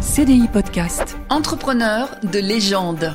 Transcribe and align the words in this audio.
CDI 0.00 0.48
Podcast. 0.48 1.18
Entrepreneur 1.28 2.08
de 2.22 2.38
légende. 2.38 3.14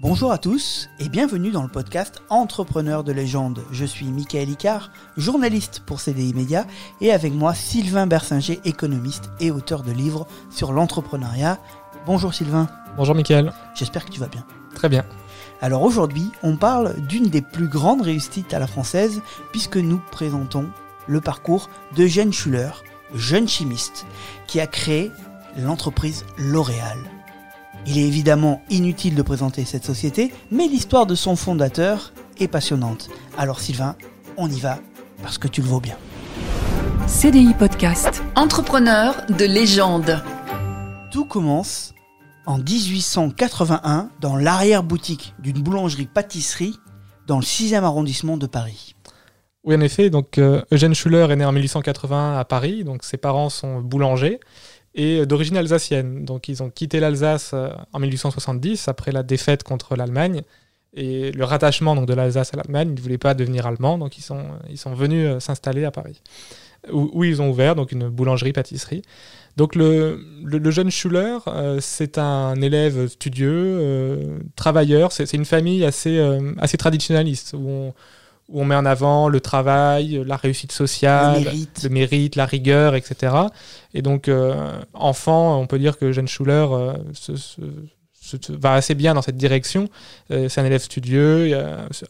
Bonjour 0.00 0.32
à 0.32 0.38
tous 0.38 0.90
et 0.98 1.08
bienvenue 1.08 1.52
dans 1.52 1.62
le 1.62 1.68
podcast 1.68 2.20
Entrepreneur 2.30 3.04
de 3.04 3.12
légende. 3.12 3.62
Je 3.70 3.84
suis 3.84 4.06
Michael 4.06 4.50
Icard, 4.50 4.90
journaliste 5.16 5.84
pour 5.86 6.00
CDI 6.00 6.34
Média 6.34 6.66
et 7.00 7.12
avec 7.12 7.32
moi 7.32 7.54
Sylvain 7.54 8.08
Bersinger, 8.08 8.60
économiste 8.64 9.30
et 9.38 9.52
auteur 9.52 9.84
de 9.84 9.92
livres 9.92 10.26
sur 10.50 10.72
l'entrepreneuriat. 10.72 11.60
Bonjour 12.06 12.34
Sylvain. 12.34 12.66
Bonjour 12.96 13.14
Michael. 13.14 13.52
J'espère 13.76 14.04
que 14.04 14.10
tu 14.10 14.18
vas 14.18 14.26
bien. 14.26 14.44
Très 14.74 14.88
bien. 14.88 15.04
Alors 15.60 15.82
aujourd'hui, 15.82 16.28
on 16.42 16.56
parle 16.56 17.00
d'une 17.06 17.28
des 17.28 17.40
plus 17.40 17.68
grandes 17.68 18.02
réussites 18.02 18.52
à 18.52 18.58
la 18.58 18.66
française 18.66 19.22
puisque 19.52 19.76
nous 19.76 20.02
présentons 20.10 20.66
le 21.06 21.20
parcours 21.20 21.70
d'Eugène 21.94 22.32
Schuller, 22.32 22.70
jeune 23.14 23.46
chimiste, 23.46 24.06
qui 24.48 24.58
a 24.58 24.66
créé 24.66 25.12
l'entreprise 25.56 26.24
L'Oréal. 26.38 26.98
Il 27.86 27.98
est 27.98 28.06
évidemment 28.06 28.62
inutile 28.70 29.14
de 29.14 29.22
présenter 29.22 29.64
cette 29.64 29.84
société, 29.84 30.32
mais 30.50 30.68
l'histoire 30.68 31.06
de 31.06 31.14
son 31.14 31.36
fondateur 31.36 32.12
est 32.38 32.48
passionnante. 32.48 33.10
Alors 33.36 33.60
Sylvain, 33.60 33.96
on 34.36 34.48
y 34.48 34.60
va 34.60 34.78
parce 35.22 35.38
que 35.38 35.48
tu 35.48 35.62
le 35.62 35.68
vaux 35.68 35.80
bien. 35.80 35.96
CDI 37.06 37.54
Podcast. 37.54 38.22
Entrepreneur 38.36 39.26
de 39.28 39.44
légende. 39.44 40.22
Tout 41.10 41.24
commence 41.24 41.92
en 42.46 42.58
1881 42.58 44.10
dans 44.20 44.36
l'arrière-boutique 44.36 45.34
d'une 45.38 45.62
boulangerie-pâtisserie 45.62 46.76
dans 47.26 47.36
le 47.36 47.44
6e 47.44 47.82
arrondissement 47.82 48.36
de 48.36 48.46
Paris. 48.46 48.94
Oui, 49.64 49.76
en 49.76 49.80
effet, 49.80 50.10
donc 50.10 50.38
euh, 50.38 50.62
Eugène 50.72 50.94
Schuller 50.94 51.26
est 51.30 51.36
né 51.36 51.44
en 51.44 51.52
1880 51.52 52.38
à 52.38 52.44
Paris, 52.44 52.82
donc 52.82 53.04
ses 53.04 53.16
parents 53.16 53.48
sont 53.48 53.80
boulangers 53.80 54.40
et 54.94 55.24
d'origine 55.26 55.56
alsacienne. 55.56 56.24
Donc 56.24 56.48
ils 56.48 56.62
ont 56.62 56.70
quitté 56.70 57.00
l'Alsace 57.00 57.52
euh, 57.54 57.70
en 57.92 58.00
1870 58.00 58.88
après 58.88 59.12
la 59.12 59.22
défaite 59.22 59.62
contre 59.62 59.96
l'Allemagne 59.96 60.42
et 60.94 61.32
le 61.32 61.44
rattachement 61.44 61.94
donc, 61.94 62.06
de 62.06 62.14
l'Alsace 62.14 62.52
à 62.52 62.56
l'Allemagne. 62.56 62.88
Ils 62.90 62.96
ne 62.96 63.00
voulaient 63.00 63.18
pas 63.18 63.34
devenir 63.34 63.66
allemands, 63.66 63.98
donc 63.98 64.18
ils 64.18 64.22
sont, 64.22 64.44
ils 64.68 64.78
sont 64.78 64.94
venus 64.94 65.26
euh, 65.26 65.40
s'installer 65.40 65.84
à 65.84 65.90
Paris, 65.90 66.20
où, 66.92 67.24
ils 67.24 67.40
ont 67.40 67.48
ouvert 67.48 67.74
donc 67.74 67.92
une 67.92 68.08
boulangerie-pâtisserie. 68.08 69.02
Donc 69.56 69.74
le, 69.74 70.18
le, 70.44 70.70
jeune 70.70 70.90
Schuller, 70.90 71.38
euh, 71.46 71.78
c'est 71.80 72.18
un 72.18 72.60
élève 72.60 73.06
studieux, 73.06 74.40
travailleur. 74.56 75.12
C'est 75.12 75.30
une 75.34 75.44
famille 75.44 75.84
assez, 75.84 76.18
assez 76.58 76.78
traditionnaliste 76.78 77.54
où 77.54 77.92
où 78.52 78.60
on 78.60 78.64
met 78.64 78.74
en 78.74 78.84
avant 78.84 79.28
le 79.28 79.40
travail, 79.40 80.22
la 80.24 80.36
réussite 80.36 80.72
sociale, 80.72 81.38
Le 81.38 81.44
mérite. 81.44 81.82
le 81.82 81.88
mérite, 81.88 82.36
la 82.36 82.46
rigueur, 82.46 82.94
etc. 82.94 83.34
Et 83.94 84.02
donc, 84.02 84.28
euh, 84.28 84.80
enfant, 84.92 85.58
on 85.58 85.66
peut 85.66 85.78
dire 85.78 85.98
que 85.98 86.12
Jeanne 86.12 86.28
Schuller 86.28 86.66
euh, 86.70 86.92
se, 87.14 87.36
se, 87.36 87.60
se, 88.20 88.52
va 88.52 88.74
assez 88.74 88.94
bien 88.94 89.14
dans 89.14 89.22
cette 89.22 89.36
direction. 89.36 89.88
Euh, 90.30 90.48
c'est 90.48 90.60
un 90.60 90.66
élève 90.66 90.82
studieux. 90.82 91.58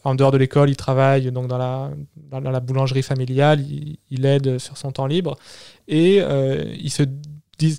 En 0.03 0.15
dehors 0.15 0.31
de 0.31 0.37
l'école, 0.37 0.69
il 0.69 0.75
travaille 0.75 1.31
donc 1.31 1.47
dans 1.47 1.57
la, 1.57 1.91
dans 2.29 2.41
la 2.41 2.59
boulangerie 2.59 3.03
familiale. 3.03 3.61
Il, 3.61 3.97
il, 4.11 4.25
aide 4.25 4.59
sur 4.59 4.77
son 4.77 4.91
temps 4.91 5.07
libre. 5.07 5.37
Et 5.87 6.17
il 6.17 6.91
se 6.91 7.03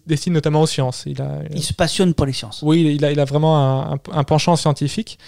destine 0.07 0.33
notamment 0.33 0.63
aux 0.63 0.67
sciences. 0.67 1.05
Il, 1.07 1.21
a, 1.21 1.41
il 1.51 1.63
se 1.63 1.75
passionne 1.75 2.15
pour 2.15 2.25
les 2.25 2.33
sciences. 2.33 2.63
Oui, 2.63 2.95
il 2.97 3.05
a, 3.05 3.13
il 3.13 3.21
a 3.21 3.25
vraiment 3.25 3.59
un, 3.59 3.95
un, 3.95 3.99
un 4.13 4.25
penchant 4.25 4.57
scientifique 4.57 5.19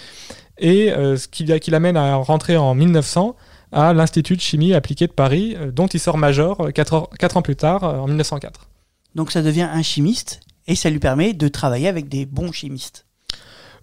et 0.59 0.91
euh, 0.91 1.17
ce 1.17 1.27
qui, 1.27 1.45
qui 1.59 1.71
l'amène 1.71 1.97
à 1.97 2.15
rentrer 2.15 2.57
en 2.57 2.73
1900 2.75 3.35
à 3.71 3.93
l'Institut 3.93 4.35
de 4.35 4.41
chimie 4.41 4.73
appliquée 4.73 5.07
de 5.07 5.11
Paris, 5.11 5.55
euh, 5.57 5.71
dont 5.71 5.87
il 5.87 5.99
sort 5.99 6.17
major 6.17 6.69
4 6.73 6.93
ans, 6.93 7.09
ans, 7.35 7.41
plus 7.41 7.55
tard, 7.55 7.83
euh, 7.83 7.97
en 7.97 8.07
1904. 8.07 8.67
Donc 9.15 9.31
ça 9.31 9.41
devient 9.41 9.67
un 9.71 9.81
chimiste 9.81 10.39
et 10.67 10.75
ça 10.75 10.89
lui 10.89 10.99
permet 10.99 11.33
de 11.33 11.47
travailler 11.47 11.87
avec 11.87 12.07
des 12.09 12.25
bons 12.25 12.51
chimistes. 12.51 13.05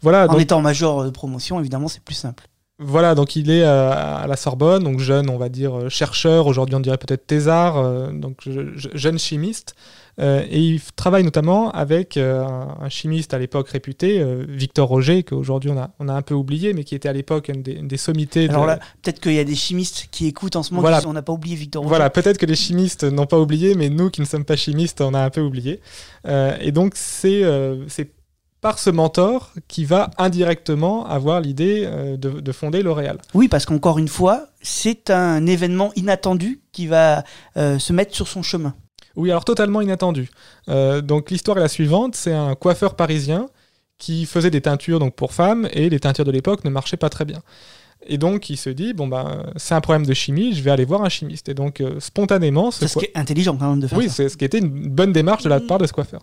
Voilà, 0.01 0.25
en 0.25 0.33
donc, 0.33 0.41
étant 0.41 0.61
major 0.61 1.05
de 1.05 1.11
promotion, 1.11 1.61
évidemment, 1.61 1.89
c'est 1.89 2.03
plus 2.03 2.15
simple. 2.15 2.45
Voilà, 2.85 3.15
donc 3.15 3.37
il 3.37 3.51
est 3.51 3.65
à 3.65 4.27
la 4.29 4.37
Sorbonne, 4.37 4.85
donc 4.85 5.01
jeune, 5.01 5.31
on 5.31 5.39
va 5.39 5.49
dire 5.49 5.91
chercheur, 5.91 6.47
aujourd'hui 6.47 6.75
on 6.75 6.81
dirait 6.81 6.99
peut-être 6.99 7.27
thésard, 7.27 7.79
euh, 7.79 8.11
donc 8.13 8.39
je, 8.47 8.61
jeune 8.95 9.19
chimiste. 9.19 9.75
Euh, 10.21 10.45
et 10.49 10.61
il 10.61 10.81
travaille 10.95 11.25
notamment 11.25 11.71
avec 11.73 12.17
euh, 12.17 12.45
un 12.45 12.89
chimiste 12.89 13.35
à 13.35 13.39
l'époque 13.39 13.69
réputé, 13.69 14.21
euh, 14.21 14.45
Victor 14.49 14.89
Roger, 14.89 15.25
qu'aujourd'hui 15.25 15.71
on 15.71 15.79
a, 15.79 15.91
on 15.99 16.09
a 16.09 16.13
un 16.13 16.23
peu 16.23 16.35
oublié, 16.35 16.73
mais 16.73 16.85
qui 16.85 16.95
était 16.95 17.09
à 17.09 17.13
l'époque 17.13 17.49
une, 17.49 17.65
une, 17.67 17.89
des 17.89 17.97
sommités. 17.97 18.49
Alors 18.49 18.63
de... 18.63 18.69
là, 18.69 18.79
peut-être 19.03 19.21
qu'il 19.21 19.33
y 19.33 19.41
a 19.41 19.45
des 19.45 19.57
chimistes 19.57 20.07
qui 20.13 20.27
écoutent 20.27 20.57
en 20.57 20.63
ce 20.63 20.71
moment, 20.71 20.83
voilà. 20.83 21.01
qui, 21.01 21.07
on 21.07 21.13
n'a 21.13 21.23
pas 21.23 21.33
oublié 21.33 21.57
Victor 21.57 21.83
Roger. 21.83 21.89
Voilà, 21.89 22.11
peut-être 22.11 22.39
que 22.39 22.47
les 22.47 22.55
chimistes 22.55 23.03
n'ont 23.05 23.27
pas 23.27 23.39
oublié, 23.41 23.75
mais 23.75 23.89
nous 23.89 24.11
qui 24.11 24.21
ne 24.21 24.27
sommes 24.27 24.45
pas 24.45 24.57
chimistes, 24.57 25.01
on 25.01 25.15
a 25.15 25.21
un 25.21 25.31
peu 25.31 25.41
oublié. 25.41 25.81
Euh, 26.27 26.57
et 26.61 26.71
donc 26.71 26.93
c'est 26.95 27.43
c'est 27.89 28.11
par 28.65 28.79
ce 28.79 28.89
mentor 28.89 29.53
qui 29.69 29.85
va 29.85 30.09
indirectement 30.17 31.07
avoir 31.07 31.43
l'idée 31.43 31.83
euh, 31.85 32.17
de, 32.17 32.31
de, 32.41 32.53
fonder 32.53 32.83
L'Oréal. 32.83 33.19
Oui, 33.35 33.47
parce 33.47 33.67
qu'encore 33.67 33.99
une 33.99 34.09
fois, 34.09 34.47
c'est 34.63 35.11
un 35.11 35.45
événement 35.45 35.93
inattendu 35.97 36.63
qui 36.73 36.87
va 36.87 37.25
euh, 37.59 37.79
se 37.79 37.93
mettre 37.93 38.15
sur 38.15 38.27
son 38.27 38.43
chemin. 38.43 38.75
Oui, 39.17 39.31
alors 39.31 39.45
totalement 39.45 39.83
inattendu. 39.83 40.31
Euh, 40.71 41.03
donc 41.03 41.31
l'histoire 41.31 41.59
est 41.59 41.61
la 41.61 41.69
suivante, 41.69 42.17
c'est 42.17 42.33
un 42.33 42.55
coiffeur 42.55 42.97
parisien 42.97 43.51
qui 43.99 44.25
faisait 44.25 44.51
des 44.51 44.63
teintures 44.63 44.99
donc 44.99 45.15
pour 45.15 45.35
femmes 45.35 45.69
et 45.73 45.91
les 45.91 46.01
teintures 46.01 46.25
de 46.25 46.31
l'époque 46.31 46.65
ne 46.65 46.71
marchaient 46.71 46.97
pas 46.97 47.11
très 47.11 47.27
bien. 47.27 47.43
Et 48.07 48.19
donc, 48.19 48.51
il 48.51 48.57
se 48.57 48.71
dit, 48.71 48.93
bon, 48.93 49.09
ben, 49.09 49.47
c'est 49.57 49.75
un 49.75 49.81
problème 49.81 50.07
de 50.07 50.15
chimie, 50.15 50.55
je 50.55 50.63
vais 50.63 50.71
aller 50.71 50.85
voir 50.85 51.03
un 51.03 51.09
chimiste. 51.09 51.49
Et 51.49 51.55
donc, 51.55 51.81
euh, 51.81 51.99
spontanément... 52.01 52.71
C'est 52.71 52.89
ce 52.89 52.99
qui 52.99 53.07
est 53.07 53.17
intelligent 53.17 53.57
quand 53.57 53.71
même 53.71 53.81
de 53.81 53.87
faire 53.87 53.99
oui, 53.99 54.09
ça. 54.09 54.15
c'est 54.15 54.29
ce 54.29 54.37
qui 54.37 54.45
était 54.45 54.59
une 54.59 54.89
bonne 54.89 55.13
démarche 55.13 55.43
de 55.43 55.49
la 55.49 55.61
part 55.61 55.79
de 55.79 55.87
ce 55.87 55.93
coiffeur. 55.93 56.23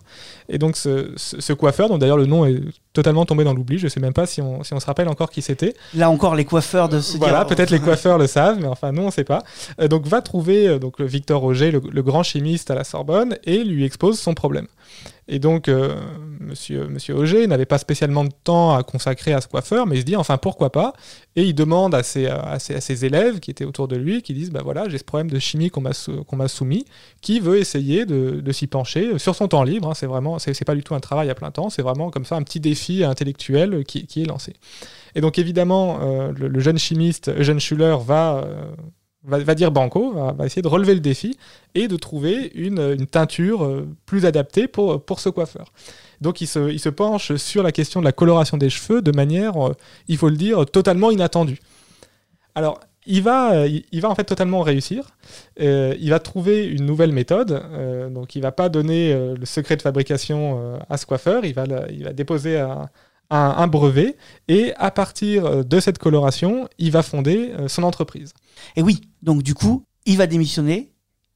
Et 0.50 0.58
donc, 0.58 0.78
ce, 0.78 1.12
ce, 1.16 1.42
ce 1.42 1.54
coiffeur, 1.54 1.90
dont 1.90 1.98
d'ailleurs 1.98 2.18
le 2.18 2.26
nom 2.26 2.46
est 2.46 2.62
totalement 2.94 3.26
tombé 3.26 3.44
dans 3.44 3.54
l'oubli, 3.54 3.78
je 3.78 3.88
sais 3.88 4.00
même 4.00 4.14
pas 4.14 4.26
si 4.26 4.42
on, 4.42 4.64
si 4.64 4.74
on 4.74 4.80
se 4.80 4.86
rappelle 4.86 5.08
encore 5.08 5.30
qui 5.30 5.42
c'était. 5.42 5.74
Là 5.94 6.10
encore, 6.10 6.36
les 6.36 6.46
coiffeurs 6.46 6.90
de 6.90 7.00
ce 7.00 7.18
Voilà, 7.18 7.46
peut-être 7.46 7.70
les 7.70 7.80
coiffeurs 7.82 8.18
le 8.18 8.28
savent, 8.28 8.60
mais 8.60 8.68
enfin, 8.68 8.92
nous, 8.92 9.04
on 9.04 9.12
sait 9.12 9.24
pas. 9.24 9.44
Euh, 9.80 9.88
donc, 9.88 10.08
va 10.08 10.22
trouver 10.22 10.68
euh, 10.68 10.80
donc, 10.80 11.00
Victor 11.00 11.42
Roger, 11.42 11.72
le, 11.72 11.82
le, 11.90 12.04
grand 12.04 12.24
chimiste 12.24 12.70
à 12.70 12.76
la 12.76 12.84
Sorbonne, 12.84 13.38
et 13.46 13.64
lui 13.64 13.86
expose 13.86 14.20
son 14.20 14.34
problème. 14.34 14.68
Et 15.28 15.40
donc, 15.40 15.70
euh, 15.70 15.96
monsieur, 16.42 16.88
monsieur 16.88 17.16
Auger 17.16 17.48
n'avait 17.48 17.66
pas 17.66 17.78
spécialement 17.78 18.26
de 18.26 18.34
temps 18.44 18.76
à 18.76 18.84
consacrer 18.84 19.32
à 19.34 19.40
ce 19.40 19.48
coiffeur, 19.48 19.88
mais 19.88 19.96
il 19.96 20.02
se 20.02 20.06
dit, 20.06 20.18
enfin, 20.18 20.38
pourquoi 20.38 20.72
pas? 20.72 20.92
Et 21.38 21.44
il 21.44 21.54
demande 21.54 21.96
à 21.96 22.04
ses, 22.04 22.28
à 22.28 22.60
ses, 22.60 22.76
à 22.76 22.82
ses 22.82 23.06
élèves 23.06 23.40
qui 23.40 23.50
étaient 23.52 23.64
autour 23.64 23.88
de 23.88 23.96
lui, 23.96 24.24
qui 24.24 24.34
disent, 24.34 24.52
bah 24.52 24.62
voilà, 24.62 24.90
j'ai 24.90 24.98
ce 24.98 25.06
problème 25.06 25.30
de 25.30 25.40
chimie 25.40 25.70
qu'on 25.70 25.80
m'a 25.80 25.92
qu'on 26.28 26.48
soumis, 26.50 26.86
qui 27.22 27.40
veut 27.40 27.58
essayer 27.58 28.06
de, 28.06 28.42
de 28.42 28.52
s'y 28.52 28.68
pencher 28.68 29.18
sur 29.20 29.36
son 29.36 29.48
temps 29.48 29.64
libre. 29.64 29.90
Hein, 29.90 29.94
c'est 29.94 30.08
vraiment, 30.08 30.38
c'est 30.38 30.66
pas 30.66 30.76
du 30.76 30.84
tout 30.84 30.96
un 30.96 31.00
travail 31.00 31.30
à 31.30 31.36
plein 31.36 31.52
temps, 31.52 31.70
c'est 31.70 31.82
vraiment 31.82 32.10
comme 32.10 32.26
ça 32.26 32.36
un 32.36 32.44
petit 32.44 32.60
défi 32.60 32.81
intellectuel 32.90 33.84
qui, 33.86 34.22
est 34.22 34.26
lancé. 34.26 34.54
Et 35.16 35.22
donc, 35.22 35.40
évidemment, 35.40 36.00
euh, 36.02 36.32
le, 36.32 36.60
jeune 36.60 36.78
chimiste 36.78 37.30
Eugène 37.30 37.60
Schuller 37.60 37.98
va... 38.04 38.44
Euh, 38.46 38.72
dire 39.54 39.72
banco, 39.72 40.14
va, 40.14 40.46
essayer 40.48 40.64
de 40.64 40.68
relever 40.68 40.96
le 40.96 41.00
défi 41.00 41.38
et 41.76 41.88
de 41.88 41.96
trouver 41.96 42.52
une, 42.56 43.06
teinture 43.06 43.64
euh, 43.64 43.88
plus 44.08 44.26
adaptée 44.26 44.68
pour, 44.68 45.20
ce 45.20 45.30
coiffeur. 45.30 45.72
Donc 46.22 46.42
il 46.42 46.48
se, 46.48 46.90
penche 46.90 47.36
sur 47.36 47.62
la 47.62 47.72
question 47.72 48.00
de 48.00 48.06
la 48.06 48.14
coloration 48.14 48.58
des 48.58 48.72
cheveux 48.72 49.04
de 49.04 49.12
manière, 49.12 49.54
il 50.08 50.18
faut 50.18 50.28
le 50.28 50.38
dire, 50.38 50.66
totalement 50.66 51.12
inattendue. 51.12 51.60
Alors, 52.56 52.80
il 53.06 53.24
va, 53.24 53.66
il 53.68 54.02
va 54.02 54.10
en 54.10 54.16
fait 54.16 54.24
totalement 54.24 54.62
réussir. 54.62 55.18
Euh, 55.60 55.96
il 56.00 56.10
va 56.10 56.20
trouver 56.20 56.66
une 56.66 56.86
nouvelle 56.86 57.12
méthode. 57.12 57.52
Euh, 57.52 58.10
donc, 58.10 58.36
il 58.36 58.42
va 58.42 58.52
pas 58.52 58.70
donner 58.70 59.12
euh, 59.12 59.36
le 59.36 59.46
secret 59.46 59.76
de 59.76 59.82
fabrication 59.82 60.80
à 60.90 60.98
ce 60.98 61.06
coiffeur. 61.06 61.46
Il 61.46 61.54
va, 61.54 61.66
il 61.90 62.04
va 62.04 62.14
déposer 62.14 62.60
un, 63.30 63.68
brevet 63.68 64.18
et 64.48 64.74
à 64.76 64.92
partir 64.92 65.66
de 65.66 65.80
cette 65.80 65.98
coloration, 65.98 66.68
il 66.78 66.92
va 66.92 67.02
fonder 67.02 67.54
son 67.68 67.84
entreprise. 67.84 68.34
Et 68.76 68.82
oui, 68.82 69.02
donc 69.22 69.42
du 69.42 69.54
coup, 69.54 69.86
il 70.06 70.18
va 70.18 70.28
démissionner. 70.28 70.91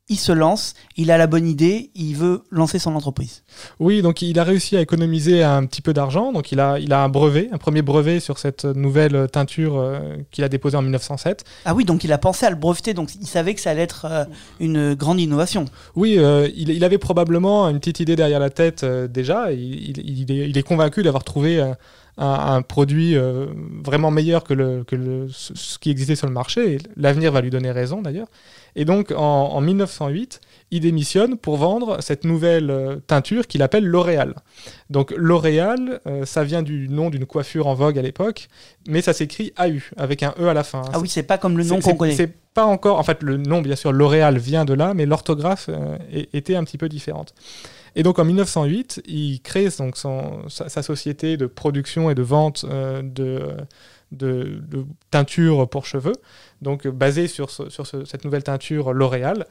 Il 0.08 0.20
se 0.20 0.32
lance, 0.32 0.76
il 0.98 1.10
a 1.10 1.18
la 1.18 1.26
bonne 1.26 1.48
idée, 1.48 1.90
il 1.96 2.16
veut 2.16 2.44
lancer 2.52 2.78
son 2.78 2.96
entreprise. 2.96 3.44
Oui, 3.80 4.04
donc 4.04 4.22
il 4.22 4.38
a 4.38 4.44
réussi 4.44 4.78
à 4.78 4.82
économiser 4.82 5.42
un 5.42 5.66
petit 5.66 5.82
peu 5.82 5.94
d'argent. 5.94 6.32
Donc 6.32 6.52
il 6.52 6.60
a, 6.60 6.78
il 6.78 6.94
a 6.94 7.04
un 7.04 7.10
brevet, 7.10 7.50
un 7.52 7.58
premier 7.58 7.82
brevet 7.82 8.20
sur 8.20 8.38
cette 8.38 8.66
nouvelle 8.66 9.28
teinture 9.32 9.80
euh, 9.80 10.18
qu'il 10.30 10.44
a 10.44 10.50
déposée 10.50 10.78
en 10.78 10.84
1907. 10.84 11.44
Ah 11.66 11.74
oui, 11.74 11.86
donc 11.86 12.04
il 12.04 12.14
a 12.14 12.20
pensé 12.20 12.46
à 12.46 12.52
le 12.52 12.56
breveter, 12.56 12.94
donc 12.94 13.16
il 13.16 13.26
savait 13.26 13.56
que 13.56 13.62
ça 13.62 13.72
allait 13.72 13.82
être 13.82 14.06
euh, 14.06 14.26
une 14.60 14.94
grande 14.94 15.20
innovation. 15.20 15.66
Oui, 15.96 16.20
euh, 16.20 16.48
il, 16.56 16.70
il, 16.70 16.84
avait 16.84 17.00
probablement 17.00 17.68
une 17.68 17.80
petite 17.80 18.00
idée 18.00 18.16
derrière 18.16 18.40
la 18.40 18.52
tête 18.52 18.86
déjà. 18.86 19.52
Il, 19.54 19.98
il, 19.98 20.32
est, 20.32 20.50
il, 20.50 20.56
est, 20.56 20.64
convaincu 20.64 21.02
d'avoir 21.02 21.24
trouvé 21.24 21.74
un, 22.18 22.56
un, 22.56 22.62
produit 22.62 23.18
euh, 23.18 23.48
vraiment 23.84 24.10
meilleur 24.10 24.44
que, 24.44 24.54
le, 24.54 24.84
que 24.84 24.96
le, 24.96 25.28
ce 25.30 25.78
qui 25.78 25.90
existait 25.90 26.16
sur 26.16 26.28
le 26.28 26.34
marché. 26.34 26.78
L'avenir 26.96 27.32
va 27.32 27.42
lui 27.42 27.50
donner 27.50 27.72
raison 27.72 28.02
d'ailleurs. 28.02 28.28
Et 28.76 28.86
donc 28.86 29.12
en, 29.12 29.18
en, 29.18 29.62
1908, 29.62 30.40
il 30.72 30.82
démissionne 30.82 31.38
pour 31.38 31.58
vendre 31.58 32.02
cette 32.02 32.24
nouvelle 32.24 32.70
euh, 32.70 32.96
teinture 33.08 33.48
qu'il 33.48 33.62
appelle 33.62 33.86
L'Oréal. 33.86 34.36
Donc 34.90 35.14
L'Oréal, 35.16 36.00
euh, 36.08 36.26
ça 36.26 36.44
vient 36.44 36.64
du 36.64 36.88
nom 36.88 37.10
d'une 37.10 37.26
coiffure 37.26 37.68
en 37.68 37.74
vogue 37.74 38.00
à 38.00 38.02
l'époque, 38.02 38.48
mais 38.88 39.02
ça 39.02 39.14
s'écrit 39.14 39.54
AU 39.58 39.82
avec 39.98 40.24
un 40.24 40.34
E 40.40 40.48
à 40.48 40.54
la 40.54 40.64
fin. 40.64 40.84
Ah 40.94 41.00
oui, 41.00 41.10
c'est 41.10 41.24
pas 41.24 41.38
comme 41.38 41.58
le 41.58 41.66
nom 41.66 41.80
qu'on 41.80 41.96
connaît. 41.96 42.16
C'est 42.16 42.34
pas 42.54 42.66
encore. 42.66 42.98
En 43.00 43.04
fait, 43.04 43.22
le 43.24 43.36
nom, 43.36 43.62
bien 43.62 43.76
sûr, 43.76 43.92
L'Oréal 43.92 44.38
vient 44.38 44.64
de 44.64 44.74
là, 44.74 44.94
mais 44.94 45.06
l'orthographe 45.06 45.70
était 46.12 46.56
un 46.56 46.64
petit 46.64 46.78
peu 46.78 46.88
différente. 46.88 47.34
Et 47.96 48.04
donc 48.04 48.20
en 48.20 48.26
1908, 48.26 49.02
il 49.08 49.42
crée 49.42 49.70
donc 49.80 49.96
sa, 49.98 50.82
société 50.84 51.38
de 51.38 51.46
production 51.46 52.10
et 52.10 52.16
de 52.16 52.22
vente 52.22 52.66
euh, 52.70 53.02
de, 53.02 53.42
de, 54.12 54.62
teinture 55.12 55.68
pour 55.70 55.86
cheveux, 55.86 56.14
donc 56.62 56.88
basée 56.88 57.28
sur, 57.28 57.50
ce- 57.50 57.70
sur 57.70 57.88
ce- 57.88 58.06
cette 58.06 58.26
nouvelle 58.26 58.44
teinture 58.44 58.94
L'Oréal. 58.94 59.46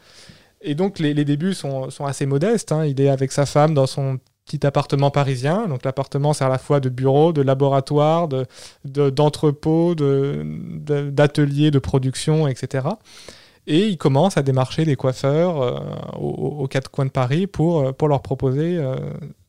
Et 0.61 0.75
donc 0.75 0.99
les, 0.99 1.15
débuts 1.25 1.55
sont, 1.55 1.89
assez 2.01 2.27
modestes. 2.27 2.73
hein. 2.73 2.85
Il 2.87 3.01
est 3.01 3.09
avec 3.09 3.33
sa 3.33 3.47
femme 3.47 3.75
dans 3.75 3.87
son 3.87 4.19
petit 4.47 4.67
appartement 4.67 5.11
parisien. 5.11 5.67
Donc 5.69 5.85
l'appartement, 5.85 6.33
c'est 6.33 6.45
à 6.45 6.49
la 6.49 6.59
fois 6.59 6.81
de 6.81 6.89
bureau, 6.89 7.33
de 7.33 7.43
laboratoire, 7.43 8.29
de, 8.29 8.47
de- 8.85 9.11
d'entrepôt, 9.11 9.95
de, 9.95 10.43
de- 10.45 11.11
d'atelier 11.11 11.71
de 11.71 11.79
production, 11.79 12.47
etc. 12.49 12.89
Et 13.67 13.89
il 13.89 13.97
commence 13.97 14.37
à 14.37 14.43
démarcher 14.43 14.85
des 14.85 14.97
coiffeurs 14.97 15.61
euh, 15.61 15.79
aux, 16.19 16.69
quatre 16.69 16.91
coins 16.91 17.07
de 17.07 17.11
Paris 17.11 17.47
pour, 17.47 17.81
euh, 17.81 17.93
leur 18.07 18.21
proposer, 18.21 18.77
euh, 18.77 18.97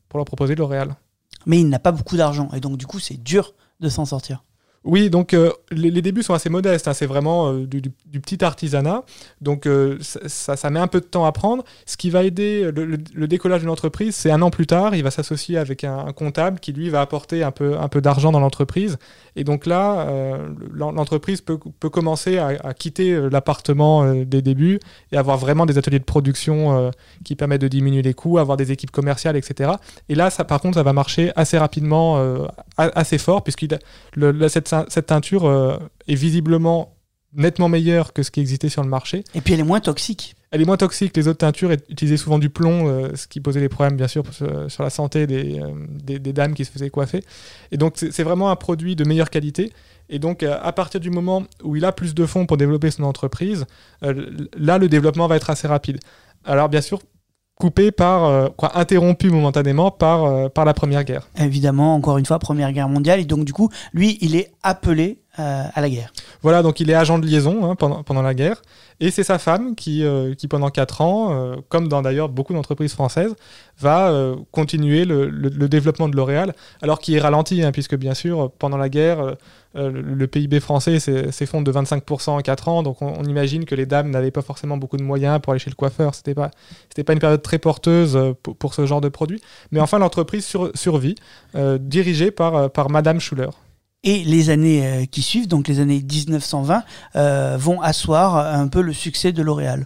pour 0.08 0.18
leur 0.18 0.24
proposer 0.24 0.54
L'Oréal. 0.54 0.96
Mais 1.44 1.60
il 1.60 1.68
n'a 1.68 1.78
pas 1.78 1.92
beaucoup 1.92 2.16
d'argent 2.16 2.48
et 2.54 2.60
donc 2.60 2.76
du 2.78 2.86
coup 2.86 2.98
c'est 2.98 3.22
dur 3.22 3.54
de 3.80 3.88
s'en 3.88 4.04
sortir. 4.04 4.42
Oui, 4.86 5.10
donc 5.10 5.34
euh, 5.34 5.50
les, 5.72 6.00
débuts 6.00 6.22
sont 6.22 6.32
assez 6.32 6.48
modestes. 6.48 6.86
hein. 6.86 6.94
C'est 6.94 7.06
vraiment 7.06 7.52
euh, 7.52 7.66
du, 7.66 7.90
petit 8.20 8.44
artisanat. 8.44 9.02
Donc 9.40 9.66
euh, 9.66 9.98
ça, 10.00 10.70
met 10.70 10.78
un 10.78 10.86
peu 10.86 11.00
de 11.00 11.06
temps 11.06 11.24
à 11.26 11.32
prendre. 11.32 11.64
Ce 11.86 11.96
qui 11.96 12.08
va 12.08 12.22
aider 12.22 12.70
le, 12.72 13.26
décollage 13.26 13.60
d'une 13.60 13.70
entreprise, 13.70 14.14
c'est 14.14 14.30
un 14.30 14.40
an 14.42 14.50
plus 14.50 14.66
tard, 14.66 14.94
il 14.94 15.02
va 15.02 15.10
s'associer 15.10 15.58
avec 15.58 15.82
un, 15.82 16.12
comptable 16.12 16.60
qui 16.60 16.72
lui 16.72 16.88
va 16.88 17.00
apporter 17.00 17.42
un 17.42 17.50
peu, 17.50 17.76
d'argent 18.00 18.30
dans 18.30 18.38
l'entreprise. 18.38 18.96
Et 19.34 19.42
donc 19.42 19.66
là, 19.66 20.06
l'en- 20.72 20.92
l'entreprise 20.92 21.40
peut, 21.40 21.58
commencer 21.90 22.38
à, 22.38 22.72
quitter 22.74 23.28
l'appartement 23.30 24.14
des 24.14 24.40
débuts 24.40 24.78
et 25.10 25.16
avoir 25.16 25.36
vraiment 25.36 25.66
des 25.66 25.78
ateliers 25.78 25.98
de 25.98 26.04
production 26.04 26.90
qui 27.24 27.34
permettent 27.34 27.60
de 27.60 27.68
diminuer 27.68 28.02
les 28.02 28.14
coûts, 28.14 28.38
avoir 28.38 28.56
des 28.56 28.70
équipes 28.70 28.92
commerciales, 28.92 29.36
etc. 29.36 29.72
Et 30.08 30.14
là, 30.14 30.30
par 30.30 30.60
contre, 30.60 30.76
ça 30.76 30.82
va 30.84 30.92
marcher 30.92 31.32
assez 31.34 31.58
rapidement, 31.58 32.46
assez 32.78 33.18
fort, 33.18 33.42
la- 34.16 34.48
cette, 34.48 34.75
cette 34.88 35.06
teinture 35.06 35.44
euh, 35.46 35.78
est 36.08 36.14
visiblement 36.14 36.96
nettement 37.32 37.68
meilleure 37.68 38.12
que 38.12 38.22
ce 38.22 38.30
qui 38.30 38.40
existait 38.40 38.68
sur 38.68 38.82
le 38.82 38.88
marché. 38.88 39.24
Et 39.34 39.40
puis 39.40 39.54
elle 39.54 39.60
est 39.60 39.64
moins 39.64 39.80
toxique. 39.80 40.36
Elle 40.50 40.62
est 40.62 40.64
moins 40.64 40.76
toxique 40.76 41.12
que 41.12 41.20
les 41.20 41.28
autres 41.28 41.38
teintures, 41.38 41.70
utilisaient 41.72 42.16
souvent 42.16 42.38
du 42.38 42.48
plomb, 42.48 42.88
euh, 42.88 43.14
ce 43.14 43.26
qui 43.26 43.40
posait 43.40 43.60
des 43.60 43.68
problèmes 43.68 43.96
bien 43.96 44.08
sûr 44.08 44.24
sur, 44.32 44.82
la 44.82 44.90
santé 44.90 45.26
des, 45.26 45.60
euh, 45.60 45.72
des, 45.88 46.18
des 46.18 46.32
dames 46.32 46.54
qui 46.54 46.64
se 46.64 46.70
faisaient 46.70 46.88
coiffer. 46.88 47.22
Et 47.72 47.76
donc 47.76 47.94
c'est 47.96 48.22
vraiment 48.22 48.50
un 48.50 48.56
produit 48.56 48.96
de 48.96 49.04
meilleure 49.04 49.30
qualité. 49.30 49.72
Et 50.08 50.18
donc 50.18 50.44
à 50.44 50.72
partir 50.72 51.00
du 51.00 51.10
moment 51.10 51.42
où 51.64 51.76
il 51.76 51.84
a 51.84 51.92
plus 51.92 52.14
de 52.14 52.24
fonds 52.26 52.46
pour 52.46 52.56
développer 52.56 52.92
son 52.92 53.02
entreprise, 53.02 53.66
là 54.02 54.78
le 54.78 54.88
développement 54.88 55.26
va 55.26 55.34
être 55.34 55.50
assez 55.50 55.66
rapide. 55.66 55.98
Alors 56.44 56.68
bien 56.68 56.80
sûr 56.80 57.00
coupé 57.56 57.90
par, 57.90 58.24
euh, 58.24 58.48
quoi, 58.56 58.78
interrompu 58.78 59.30
momentanément 59.30 59.90
par, 59.90 60.24
euh, 60.24 60.48
par 60.48 60.64
la 60.64 60.74
Première 60.74 61.04
Guerre. 61.04 61.28
Évidemment, 61.38 61.94
encore 61.94 62.18
une 62.18 62.26
fois, 62.26 62.38
Première 62.38 62.72
Guerre 62.72 62.88
mondiale. 62.88 63.20
Et 63.20 63.24
donc 63.24 63.44
du 63.44 63.52
coup, 63.52 63.70
lui, 63.92 64.18
il 64.20 64.36
est 64.36 64.52
appelé 64.62 65.18
euh, 65.38 65.64
à 65.74 65.80
la 65.80 65.90
guerre. 65.90 66.12
Voilà, 66.42 66.62
donc 66.62 66.80
il 66.80 66.90
est 66.90 66.94
agent 66.94 67.18
de 67.18 67.26
liaison 67.26 67.70
hein, 67.70 67.74
pendant, 67.74 68.02
pendant 68.02 68.22
la 68.22 68.32
guerre. 68.34 68.62
Et 69.00 69.10
c'est 69.10 69.24
sa 69.24 69.38
femme 69.38 69.74
qui, 69.74 70.02
euh, 70.04 70.34
qui 70.34 70.48
pendant 70.48 70.70
4 70.70 71.02
ans, 71.02 71.28
euh, 71.32 71.56
comme 71.68 71.88
dans 71.88 72.00
d'ailleurs 72.00 72.30
beaucoup 72.30 72.54
d'entreprises 72.54 72.94
françaises, 72.94 73.34
va 73.78 74.34
continuer 74.52 75.04
le, 75.04 75.28
le- 75.28 75.68
développement 75.68 76.08
de 76.08 76.16
L'Oréal, 76.16 76.54
alors 76.80 76.98
qu'il 76.98 77.14
est 77.14 77.20
ralenti, 77.20 77.62
hein, 77.62 77.72
puisque 77.72 77.94
bien 77.96 78.14
sûr, 78.14 78.50
pendant 78.58 78.78
la 78.78 78.88
guerre, 78.88 79.36
le, 79.74 80.26
PIB 80.26 80.60
français 80.60 80.98
s'effondre 80.98 81.64
de 81.70 81.72
25% 81.78 82.30
en 82.30 82.40
4 82.40 82.68
ans. 82.68 82.82
Donc 82.82 83.02
on, 83.02 83.22
imagine 83.24 83.66
que 83.66 83.74
les 83.74 83.84
dames 83.84 84.08
n'avaient 84.10 84.30
pas 84.30 84.40
forcément 84.40 84.78
beaucoup 84.78 84.96
de 84.96 85.02
moyens 85.02 85.38
pour 85.42 85.52
aller 85.52 85.60
chez 85.60 85.68
le 85.68 85.74
coiffeur. 85.76 86.14
C'était 86.14 86.34
pas, 86.34 86.50
pas 87.04 87.12
une 87.12 87.18
période 87.18 87.42
très 87.42 87.58
porteuse 87.58 88.18
pour, 88.58 88.72
ce 88.72 88.86
genre 88.86 89.02
de 89.02 89.10
produit. 89.10 89.42
Mais 89.72 89.80
enfin, 89.80 89.98
l'entreprise 89.98 90.46
sur- 90.46 90.70
survit, 90.74 91.16
dirigée 91.80 92.30
par, 92.30 92.70
par 92.70 92.88
Madame 92.88 93.20
Schuller. 93.20 93.50
Et 94.04 94.22
les 94.24 94.50
années 94.50 94.86
euh, 94.86 95.04
qui 95.06 95.22
suivent, 95.22 95.48
donc 95.48 95.68
les 95.68 95.80
années 95.80 96.00
1920, 96.02 96.82
euh, 97.16 97.56
vont 97.58 97.80
asseoir 97.80 98.36
un 98.36 98.68
peu 98.68 98.80
le 98.80 98.92
succès 98.92 99.32
de 99.32 99.42
L'Oréal. 99.42 99.84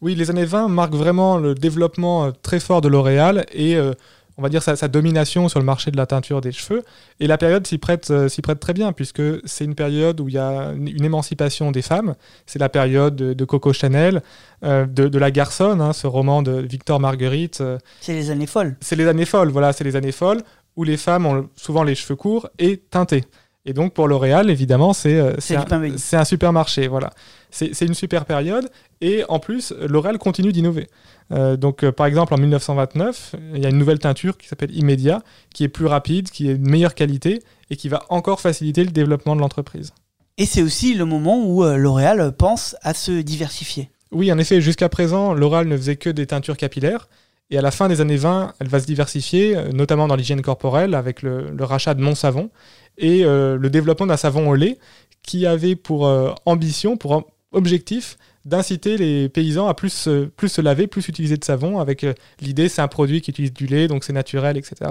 Oui, 0.00 0.14
les 0.14 0.30
années 0.30 0.46
20 0.46 0.68
marquent 0.68 0.94
vraiment 0.94 1.36
le 1.36 1.54
développement 1.54 2.26
euh, 2.26 2.30
très 2.42 2.58
fort 2.60 2.80
de 2.80 2.88
L'Oréal 2.88 3.44
et 3.52 3.76
euh, 3.76 3.92
on 4.38 4.42
va 4.42 4.48
dire 4.48 4.62
sa, 4.62 4.74
sa 4.74 4.88
domination 4.88 5.50
sur 5.50 5.58
le 5.58 5.66
marché 5.66 5.90
de 5.90 5.98
la 5.98 6.06
teinture 6.06 6.40
des 6.40 6.52
cheveux. 6.52 6.82
Et 7.18 7.26
la 7.26 7.36
période 7.36 7.66
s'y 7.66 7.76
prête, 7.76 8.10
euh, 8.10 8.26
s'y 8.30 8.40
prête 8.40 8.58
très 8.60 8.72
bien 8.72 8.92
puisque 8.94 9.20
c'est 9.44 9.66
une 9.66 9.74
période 9.74 10.18
où 10.20 10.28
il 10.28 10.34
y 10.34 10.38
a 10.38 10.72
une, 10.74 10.88
une 10.88 11.04
émancipation 11.04 11.70
des 11.70 11.82
femmes. 11.82 12.14
C'est 12.46 12.58
la 12.58 12.70
période 12.70 13.14
de, 13.14 13.34
de 13.34 13.44
Coco 13.44 13.74
Chanel, 13.74 14.22
euh, 14.64 14.86
de, 14.86 15.08
de 15.08 15.18
La 15.18 15.30
Garçonne, 15.30 15.82
hein, 15.82 15.92
ce 15.92 16.06
roman 16.06 16.42
de 16.42 16.52
Victor 16.52 16.98
Marguerite. 16.98 17.62
C'est 18.00 18.14
les 18.14 18.30
années 18.30 18.46
folles. 18.46 18.76
c'est 18.80 18.96
les 18.96 19.06
années 19.06 19.26
folles, 19.26 19.50
voilà, 19.50 19.74
c'est 19.74 19.84
les 19.84 19.96
années 19.96 20.12
folles 20.12 20.40
où 20.76 20.84
les 20.84 20.96
femmes 20.96 21.26
ont 21.26 21.48
souvent 21.56 21.82
les 21.82 21.94
cheveux 21.94 22.16
courts 22.16 22.48
et 22.58 22.78
teintés. 22.78 23.24
Et 23.66 23.72
donc 23.74 23.92
pour 23.92 24.08
L'Oréal, 24.08 24.48
évidemment, 24.48 24.92
c'est 24.92 25.18
euh, 25.18 25.34
C'est 25.38 25.56
un, 25.56 25.82
un 26.12 26.24
supermarché, 26.24 26.88
voilà. 26.88 27.10
C'est 27.50 27.74
c'est 27.74 27.86
une 27.86 27.94
super 27.94 28.24
période 28.24 28.70
et 29.00 29.24
en 29.28 29.38
plus, 29.38 29.72
L'Oréal 29.72 30.18
continue 30.18 30.52
d'innover. 30.52 30.88
Euh, 31.32 31.56
donc 31.56 31.84
euh, 31.84 31.92
par 31.92 32.06
exemple 32.06 32.34
en 32.34 32.38
1929, 32.38 33.36
il 33.54 33.62
y 33.62 33.66
a 33.66 33.68
une 33.68 33.78
nouvelle 33.78 33.98
teinture 33.98 34.36
qui 34.36 34.48
s'appelle 34.48 34.74
Immédiat, 34.76 35.22
qui 35.54 35.64
est 35.64 35.68
plus 35.68 35.86
rapide, 35.86 36.30
qui 36.30 36.48
est 36.48 36.56
de 36.56 36.68
meilleure 36.68 36.94
qualité 36.94 37.40
et 37.70 37.76
qui 37.76 37.88
va 37.88 38.02
encore 38.08 38.40
faciliter 38.40 38.82
le 38.84 38.90
développement 38.90 39.36
de 39.36 39.40
l'entreprise. 39.40 39.92
Et 40.38 40.46
c'est 40.46 40.62
aussi 40.62 40.94
le 40.94 41.04
moment 41.04 41.44
où 41.44 41.64
euh, 41.64 41.76
L'Oréal 41.76 42.32
pense 42.36 42.74
à 42.82 42.94
se 42.94 43.12
diversifier. 43.12 43.90
Oui, 44.10 44.32
en 44.32 44.38
effet, 44.38 44.60
jusqu'à 44.60 44.88
présent, 44.88 45.34
L'Oréal 45.34 45.68
ne 45.68 45.76
faisait 45.76 45.96
que 45.96 46.10
des 46.10 46.26
teintures 46.26 46.56
capillaires. 46.56 47.08
Et 47.50 47.58
à 47.58 47.62
la 47.62 47.70
fin 47.70 47.88
des 47.88 48.00
années 48.00 48.16
20, 48.16 48.54
elle 48.60 48.68
va 48.68 48.78
se 48.80 48.86
diversifier, 48.86 49.56
euh, 49.56 49.70
notamment 49.72 50.06
dans 50.06 50.16
l'hygiène 50.16 50.42
corporelle, 50.42 50.94
avec 50.94 51.22
le, 51.22 51.52
rachat 51.60 51.94
de 51.94 52.00
Mon 52.00 52.14
Savon 52.14 52.50
et 52.96 53.24
euh, 53.24 53.56
le 53.56 53.70
développement 53.70 54.06
d'un 54.06 54.16
savon 54.16 54.48
au 54.48 54.54
lait 54.54 54.78
qui 55.22 55.46
avait 55.46 55.76
pour 55.76 56.06
euh, 56.06 56.32
ambition, 56.46 56.96
pour 56.96 57.28
objectif, 57.52 58.16
d'inciter 58.44 58.96
les 58.96 59.28
paysans 59.28 59.66
à 59.66 59.74
plus, 59.74 59.92
se- 59.92 60.60
laver, 60.60 60.86
plus 60.86 61.08
utiliser 61.08 61.36
de 61.36 61.44
savon, 61.44 61.78
avec 61.78 62.06
l'idée, 62.40 62.68
c'est 62.68 62.80
un 62.80 62.88
produit 62.88 63.20
qui 63.20 63.32
utilise 63.32 63.52
du 63.52 63.66
lait, 63.66 63.86
donc 63.86 64.02
c'est 64.04 64.14
naturel, 64.14 64.56
etc. 64.56 64.90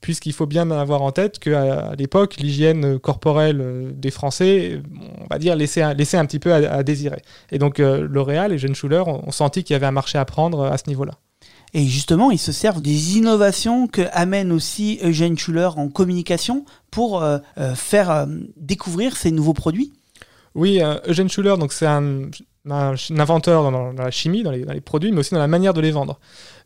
Puisqu'il 0.00 0.34
faut 0.34 0.46
bien 0.46 0.70
avoir 0.70 1.00
en 1.00 1.12
tête 1.12 1.38
qu'à 1.38 1.94
l'époque, 1.96 2.36
l'hygiène 2.38 2.98
corporelle 2.98 3.92
des 3.94 4.10
Français, 4.10 4.82
on 5.18 5.26
va 5.30 5.38
dire, 5.38 5.56
laissait 5.56 5.82
un, 5.82 5.94
petit 6.26 6.40
peu 6.40 6.52
à, 6.52 6.82
désirer. 6.82 7.22
Et 7.52 7.58
donc 7.58 7.78
L'Oréal 7.78 8.52
et 8.52 8.58
Jeune 8.58 8.74
Schuller 8.74 9.04
ont, 9.06 9.30
senti 9.30 9.64
qu'il 9.64 9.72
y 9.72 9.76
avait 9.76 9.86
un 9.86 9.92
marché 9.92 10.18
à 10.18 10.24
prendre 10.26 10.64
à 10.64 10.76
ce 10.76 10.84
niveau-là. 10.88 11.14
Et 11.72 11.86
justement, 11.86 12.30
ils 12.30 12.38
se 12.38 12.52
servent 12.52 12.82
des 12.82 13.16
innovations 13.16 13.86
que 13.86 14.02
amène 14.12 14.52
aussi 14.52 14.98
Eugène 15.02 15.38
Schuller 15.38 15.70
en 15.76 15.88
communication 15.88 16.64
pour 16.90 17.22
euh, 17.22 17.38
euh, 17.58 17.74
faire 17.74 18.10
euh, 18.10 18.26
découvrir 18.56 19.16
ces 19.16 19.30
nouveaux 19.30 19.54
produits. 19.54 19.92
Oui, 20.56 20.80
Eugène 21.06 21.28
Schuller, 21.28 21.54
donc 21.58 21.72
c'est 21.72 21.86
un, 21.86 22.22
un 22.68 22.94
inventeur 23.18 23.62
dans, 23.70 23.94
dans 23.94 24.02
la 24.02 24.10
chimie, 24.10 24.42
dans 24.42 24.50
les, 24.50 24.64
dans 24.66 24.74
les 24.74 24.82
produits, 24.82 25.12
mais 25.12 25.20
aussi 25.20 25.32
dans 25.32 25.40
la 25.40 25.46
manière 25.46 25.72
de 25.72 25.80
les 25.80 25.90
vendre. 25.92 26.18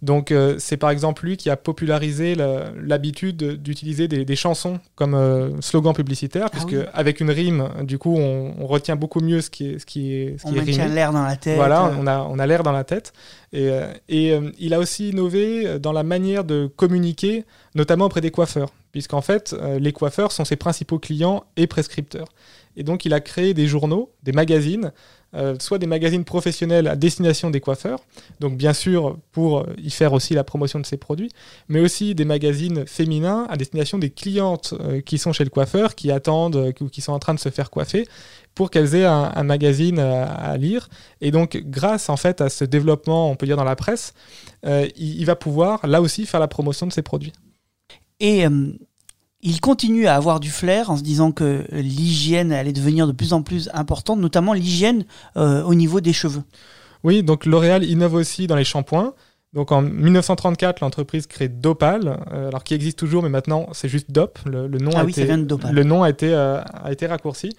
Donc 0.03 0.33
euh, 0.33 0.57
c'est 0.59 0.77
par 0.77 0.91
exemple 0.91 1.25
lui 1.25 1.37
qui 1.37 1.51
a 1.51 1.57
popularisé 1.57 2.35
la- 2.35 2.73
l'habitude 2.83 3.63
d'utiliser 3.63 4.09
des, 4.09 4.25
des 4.25 4.37
chansons 4.37 4.81
comme 4.97 5.15
euh, 5.15 5.61
slogan 5.61 5.95
publicitaire, 5.95 6.51
puisque 6.51 6.71
oui. 6.73 6.83
avec 6.93 7.21
une 7.21 7.31
rime, 7.31 7.69
du 7.83 7.99
coup, 7.99 8.17
on, 8.17 8.55
on 8.59 8.67
retient 8.67 8.97
beaucoup 8.97 9.21
mieux 9.21 9.41
ce 9.41 9.51
qui 9.51 9.69
est, 9.69 9.79
ce 9.79 9.87
qui 9.87 10.15
est, 10.15 10.37
ce 10.41 10.49
On 10.49 10.51
qui 10.51 10.57
maintient 10.57 10.89
l'air 10.89 11.13
dans 11.13 11.23
la 11.23 11.37
tête. 11.37 11.57
Voilà, 11.57 11.87
euh, 11.87 11.97
on 11.99 12.07
a, 12.09 12.19
on 12.19 12.39
a 12.41 12.47
l'air 12.47 12.65
dans 12.65 12.73
la 12.73 12.85
tête. 12.85 13.13
Et, 13.53 13.71
et, 14.09 14.37
il 14.59 14.75
a 14.75 14.81
aussi 14.81 15.11
innové 15.11 15.79
dans 15.79 15.93
la 15.93 16.03
manière 16.03 16.43
de 16.43 16.67
communiquer, 16.67 17.45
notamment 17.77 18.07
auprès 18.07 18.21
des 18.21 18.33
coiffeurs, 18.33 18.71
puisqu'en 18.91 19.21
fait, 19.21 19.55
les 19.79 19.93
coiffeurs 19.93 20.33
sont 20.33 20.45
ses 20.45 20.57
principaux 20.57 20.99
clients 20.99 21.45
et 21.57 21.69
prescripteurs. 21.69 22.27
Et 22.77 22.83
donc, 22.83 23.05
il 23.05 23.15
a 23.15 23.21
créé 23.21 23.55
des 23.55 23.69
journaux, 23.69 24.11
des 24.25 24.33
magazines, 24.33 24.91
euh, 25.35 25.57
soit 25.59 25.79
des 25.79 25.87
magazines 25.87 26.25
professionnels 26.25 26.87
à 26.87 26.97
destination 26.97 27.51
des 27.51 27.61
coiffeurs, 27.61 27.99
donc 28.41 28.57
bien 28.57 28.73
sûr 28.73 29.19
pour 29.33 29.61
euh, 29.61 29.75
y 29.83 29.91
faire 29.91 30.13
aussi 30.13 30.35
la 30.35 30.45
promotion 30.45 30.79
de 30.79 30.87
ses 30.87 30.97
produits, 30.97 31.31
mais 31.69 31.81
aussi 31.81 32.15
des 32.15 32.25
magazines 32.25 32.87
féminins 32.87 33.47
à 33.51 33.57
destination 33.57 33.99
des 33.99 34.11
clientes 34.11 34.75
euh, 34.81 35.01
qui 35.01 35.19
sont 35.19 35.33
chez 35.33 35.45
le 35.45 35.51
coiffeur, 35.51 35.95
qui 35.95 36.11
attendent 36.11 36.73
ou 36.81 36.89
qui 36.89 37.01
sont 37.01 37.13
en 37.13 37.19
train 37.19 37.35
de 37.35 37.41
se 37.41 37.49
faire 37.49 37.71
coiffer, 37.71 38.07
pour 38.55 38.71
qu'elles 38.71 38.95
aient 38.95 39.05
un, 39.05 39.43
magazine 39.43 39.99
à, 39.99 40.57
lire. 40.57 40.89
Et 41.21 41.33
donc, 41.33 41.57
grâce 41.57 42.09
en 42.09 42.17
fait 42.17 42.41
à 42.41 42.49
ce 42.49 42.65
développement, 42.65 43.29
on 43.29 43.35
peut 43.35 43.47
dire 43.47 43.57
dans 43.57 43.65
la 43.65 43.75
presse, 43.75 44.15
il, 44.65 44.93
il 44.97 45.27
va 45.27 45.35
pouvoir 45.35 45.85
là 45.85 46.01
aussi 46.01 46.25
faire 46.25 46.39
la 46.39 46.47
promotion 46.47 46.87
de 46.87 46.93
ses 46.93 47.03
produits. 47.03 47.33
Et 48.21 48.47
il 49.45 49.61
continue 49.61 50.07
à 50.07 50.17
avoir 50.17 50.41
du 50.41 50.51
flair 50.51 50.91
en 50.91 50.97
se 50.97 51.03
disant 51.03 51.31
que 51.31 51.65
l'hygiène 51.71 52.51
allait 52.53 52.73
devenir 52.73 53.07
de 53.07 53.13
plus 53.13 53.33
en 53.33 53.43
plus 53.43 53.71
importante, 53.75 54.19
notamment 54.19 54.53
l'hygiène 54.55 55.05
euh, 55.37 55.63
au 55.63 55.75
niveau 55.75 56.01
des 56.01 56.13
cheveux. 56.13 56.43
Oui, 57.05 57.23
donc 57.23 57.45
L'Oréal 57.47 57.85
innove 57.85 58.15
aussi 58.15 58.47
dans 58.47 58.57
les 58.57 58.65
shampoings. 58.65 59.13
Donc 59.53 59.71
en 59.71 59.83
1934, 59.83 60.81
l'entreprise 60.81 61.27
crée 61.29 61.49
Dopal, 61.49 62.19
euh, 62.33 62.49
alors 62.49 62.65
qui 62.65 62.75
existe 62.75 62.99
toujours, 62.99 63.23
mais 63.23 63.29
maintenant 63.29 63.69
c'est 63.73 63.89
juste 63.89 64.11
Dop. 64.11 64.39
Le, 64.47 64.67
le 64.67 64.79
nom 64.79 64.91
Ah 64.97 65.01
a 65.01 65.05
oui, 65.05 65.13
été, 65.13 65.21
ça 65.21 65.27
vient 65.27 65.39
de 65.39 65.45
Dopal. 65.45 65.73
Le 65.75 65.85
nom 65.85 66.03
a 66.03 66.11
été, 66.11 66.33
euh, 66.35 66.61
a 66.83 66.91
été 66.91 67.07
raccourci. 67.07 67.55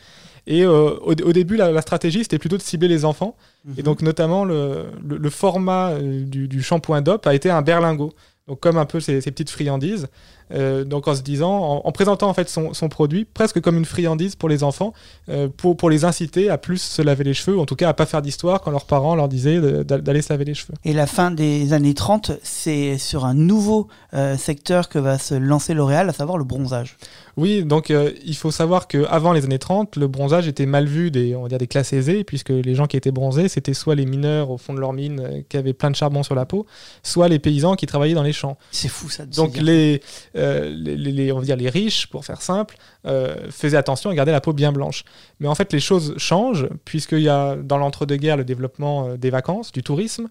Et 0.48 0.64
euh, 0.64 0.92
au, 1.02 1.12
au 1.12 1.34
début, 1.34 1.56
la, 1.56 1.72
la 1.72 1.82
stratégie, 1.82 2.20
c'était 2.24 2.38
plutôt 2.40 2.58
de 2.58 2.62
cibler 2.62 2.88
les 2.90 3.06
enfants. 3.06 3.36
Mhm. 3.66 3.76
Et 3.78 3.84
donc, 3.84 4.02
notamment, 4.02 4.44
le, 4.44 4.86
le- 5.08 5.18
le 5.18 5.30
format 5.30 5.94
du, 6.02 6.48
du 6.48 6.62
shampoing 6.62 7.02
DOP 7.02 7.26
a 7.28 7.34
été 7.34 7.50
un 7.50 7.62
berlingot. 7.62 8.14
donc 8.48 8.60
comme 8.60 8.78
un 8.78 8.86
peu 8.86 9.00
ces, 9.00 9.22
ces 9.22 9.32
petites 9.32 9.50
friandises. 9.50 10.08
Euh, 10.54 10.84
donc 10.84 11.08
en 11.08 11.16
se 11.16 11.22
disant, 11.22 11.52
en, 11.52 11.82
en 11.86 11.92
présentant 11.92 12.30
en 12.30 12.34
fait 12.34 12.50
son, 12.50 12.74
son 12.74 12.90
produit 12.90 13.26
presque 13.26 13.62
comme 13.62 13.78
une 13.78 13.86
friandise 13.86 14.36
pour 14.36 14.50
les 14.50 14.64
enfants, 14.64 14.94
euh, 15.30 15.48
pour, 15.56 15.76
pour 15.76 15.90
les 15.90 16.06
inciter 16.06 16.50
à 16.50 16.58
plus 16.58 16.82
se 16.82 17.02
laver 17.02 17.24
les 17.24 17.34
cheveux, 17.34 17.58
ou 17.58 17.62
en 17.62 17.66
tout 17.66 17.76
cas 17.76 17.90
à 17.90 17.94
pas 17.94 18.06
faire 18.06 18.22
d'histoire 18.22 18.62
quand 18.62 18.72
leurs 18.72 18.86
parents 18.86 19.16
leur 19.16 19.28
disaient 19.28 19.60
d'aller 19.84 20.22
se 20.22 20.32
laver 20.32 20.46
les 20.46 20.54
cheveux. 20.54 20.74
Et 20.84 20.94
la 20.94 21.08
fin 21.08 21.32
des 21.32 21.74
années 21.74 21.94
30, 21.94 22.32
c'est 22.44 22.98
sur 22.98 23.26
un 23.26 23.34
nouveau 23.34 23.88
euh, 24.14 24.38
secteur 24.38 24.90
que 24.90 25.00
va 25.00 25.18
se 25.18 25.34
lancer 25.36 25.74
L'Oréal, 25.74 26.10
à 26.10 26.14
savoir 26.14 26.38
le 26.38 26.44
bronzage. 26.44 26.98
Oui, 27.38 27.66
donc 27.66 27.90
il 27.90 28.36
faut 28.36 28.52
savoir 28.52 28.88
qu'avant 28.88 29.34
les 29.34 29.44
années 29.44 29.60
30, 29.60 29.98
le 29.98 30.08
bronzage 30.08 30.48
était 30.48 30.66
mal 30.66 30.86
vu 30.86 31.12
des, 31.12 31.36
on 31.36 31.44
va 31.44 31.50
dire 31.50 31.58
des 31.58 31.68
classes 31.68 31.92
aisées, 31.92 32.24
puisque 32.24 32.50
les 32.50 32.76
gens 32.76 32.86
qui 32.86 32.96
étaient 32.96 33.12
bronzés, 33.12 33.50
c'était 33.50 33.74
soit 33.74 33.96
les 33.96 34.06
mineurs 34.06 34.52
au 34.52 34.58
fond 34.58 34.74
de 34.74 34.80
leur 34.80 34.94
mine 34.94 35.44
qui 35.50 35.58
avaient 35.58 35.74
plein 35.74 35.92
de 35.92 35.98
charbon 35.98 36.24
sur 36.24 36.34
la 36.34 36.46
peau, 36.46 36.66
soit 37.04 37.28
les 37.28 37.40
paysans 37.40 37.76
qui 37.76 37.88
travaillaient 37.88 38.14
dans 38.14 38.24
les 38.24 38.32
champs. 38.32 38.58
C'est 38.72 38.88
fou 38.88 39.10
ça. 39.10 39.26
de 39.26 39.34
se 39.34 39.42
Donc 39.42 39.52
dire. 39.52 39.64
les, 39.64 40.02
euh, 40.36 40.70
les, 40.70 41.32
on 41.32 41.40
va 41.40 41.46
dire 41.46 41.56
les 41.56 41.70
riches, 41.70 42.08
pour 42.08 42.26
faire 42.26 42.42
simple, 42.42 42.76
euh, 43.06 43.36
faisaient 43.50 43.78
attention 43.78 44.10
à 44.10 44.16
garder 44.16 44.32
la 44.32 44.42
peau 44.42 44.54
bien 44.54 44.72
blanche. 44.72 45.04
Mais 45.40 45.48
en 45.48 45.56
fait, 45.56 45.72
les 45.74 45.80
choses 45.80 46.14
changent, 46.18 46.68
puisqu'il 46.86 47.22
y 47.22 47.30
a 47.30 47.56
dans 47.56 47.78
l'entre-deux-guerres 47.78 48.38
le 48.38 48.44
développement 48.44 49.08
euh, 49.08 49.18
des 49.18 49.30
vacances, 49.30 49.72
du 49.72 49.84
tourisme, 49.84 50.28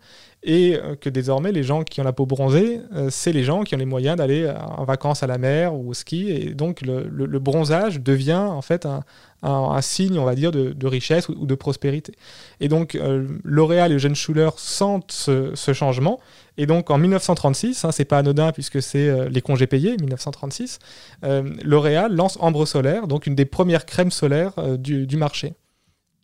et 0.47 0.79
que 1.01 1.09
désormais, 1.09 1.53
les 1.53 1.63
gens 1.63 1.85
qui 1.85 2.03
ont 2.03 2.05
la 2.05 2.13
peau 2.13 2.27
bronzée, 2.27 2.79
c'est 3.09 3.33
les 3.33 3.45
gens 3.45 3.63
qui 3.63 3.75
ont 3.75 3.79
les 3.79 3.87
moyens 3.87 4.19
d'aller 4.19 4.53
en 4.77 4.85
vacances 4.85 5.23
à 5.23 5.27
la 5.27 5.39
mer 5.39 5.75
ou 5.75 5.89
au 5.89 5.95
ski, 5.95 6.29
et 6.29 6.53
donc 6.53 6.83
le- 6.83 7.09
le 7.09 7.39
bronzage 7.39 7.99
devient 7.99 8.35
en 8.35 8.61
fait 8.61 8.85
un, 8.85 9.05
un- 9.45 9.81
signe, 9.83 10.19
on 10.19 10.25
va 10.25 10.35
dire, 10.35 10.51
de, 10.53 10.87
richesse 10.87 11.29
ou, 11.29 11.47
de 11.47 11.55
prospérité. 11.55 12.13
Et 12.61 12.69
donc, 12.69 12.95
euh, 12.95 13.27
L'Oréal 13.45 13.93
et 13.93 13.97
Eugène 13.97 14.15
Schuller 14.15 14.51
sentent 14.57 15.13
ce, 15.13 15.73
changement, 15.73 16.21
et 16.57 16.67
donc 16.67 16.91
en 16.91 16.99
1936, 16.99 17.85
hein, 17.85 17.93
c'est 17.93 18.05
pas 18.05 18.19
anodin 18.19 18.53
puisque 18.53 18.81
c'est 18.81 19.09
euh, 19.09 19.29
les 19.29 19.43
congés 19.43 19.67
payés, 19.67 19.97
1936, 19.99 20.79
euh, 21.25 21.43
L'Oréal 21.63 22.15
lance 22.15 22.39
Ambre 22.41 22.67
Solaire, 22.67 23.07
donc 23.07 23.27
une 23.27 23.35
des 23.35 23.45
premières 23.45 23.87
crèmes 23.87 24.11
solaires 24.11 24.53
du 24.79 25.17
marché, 25.17 25.55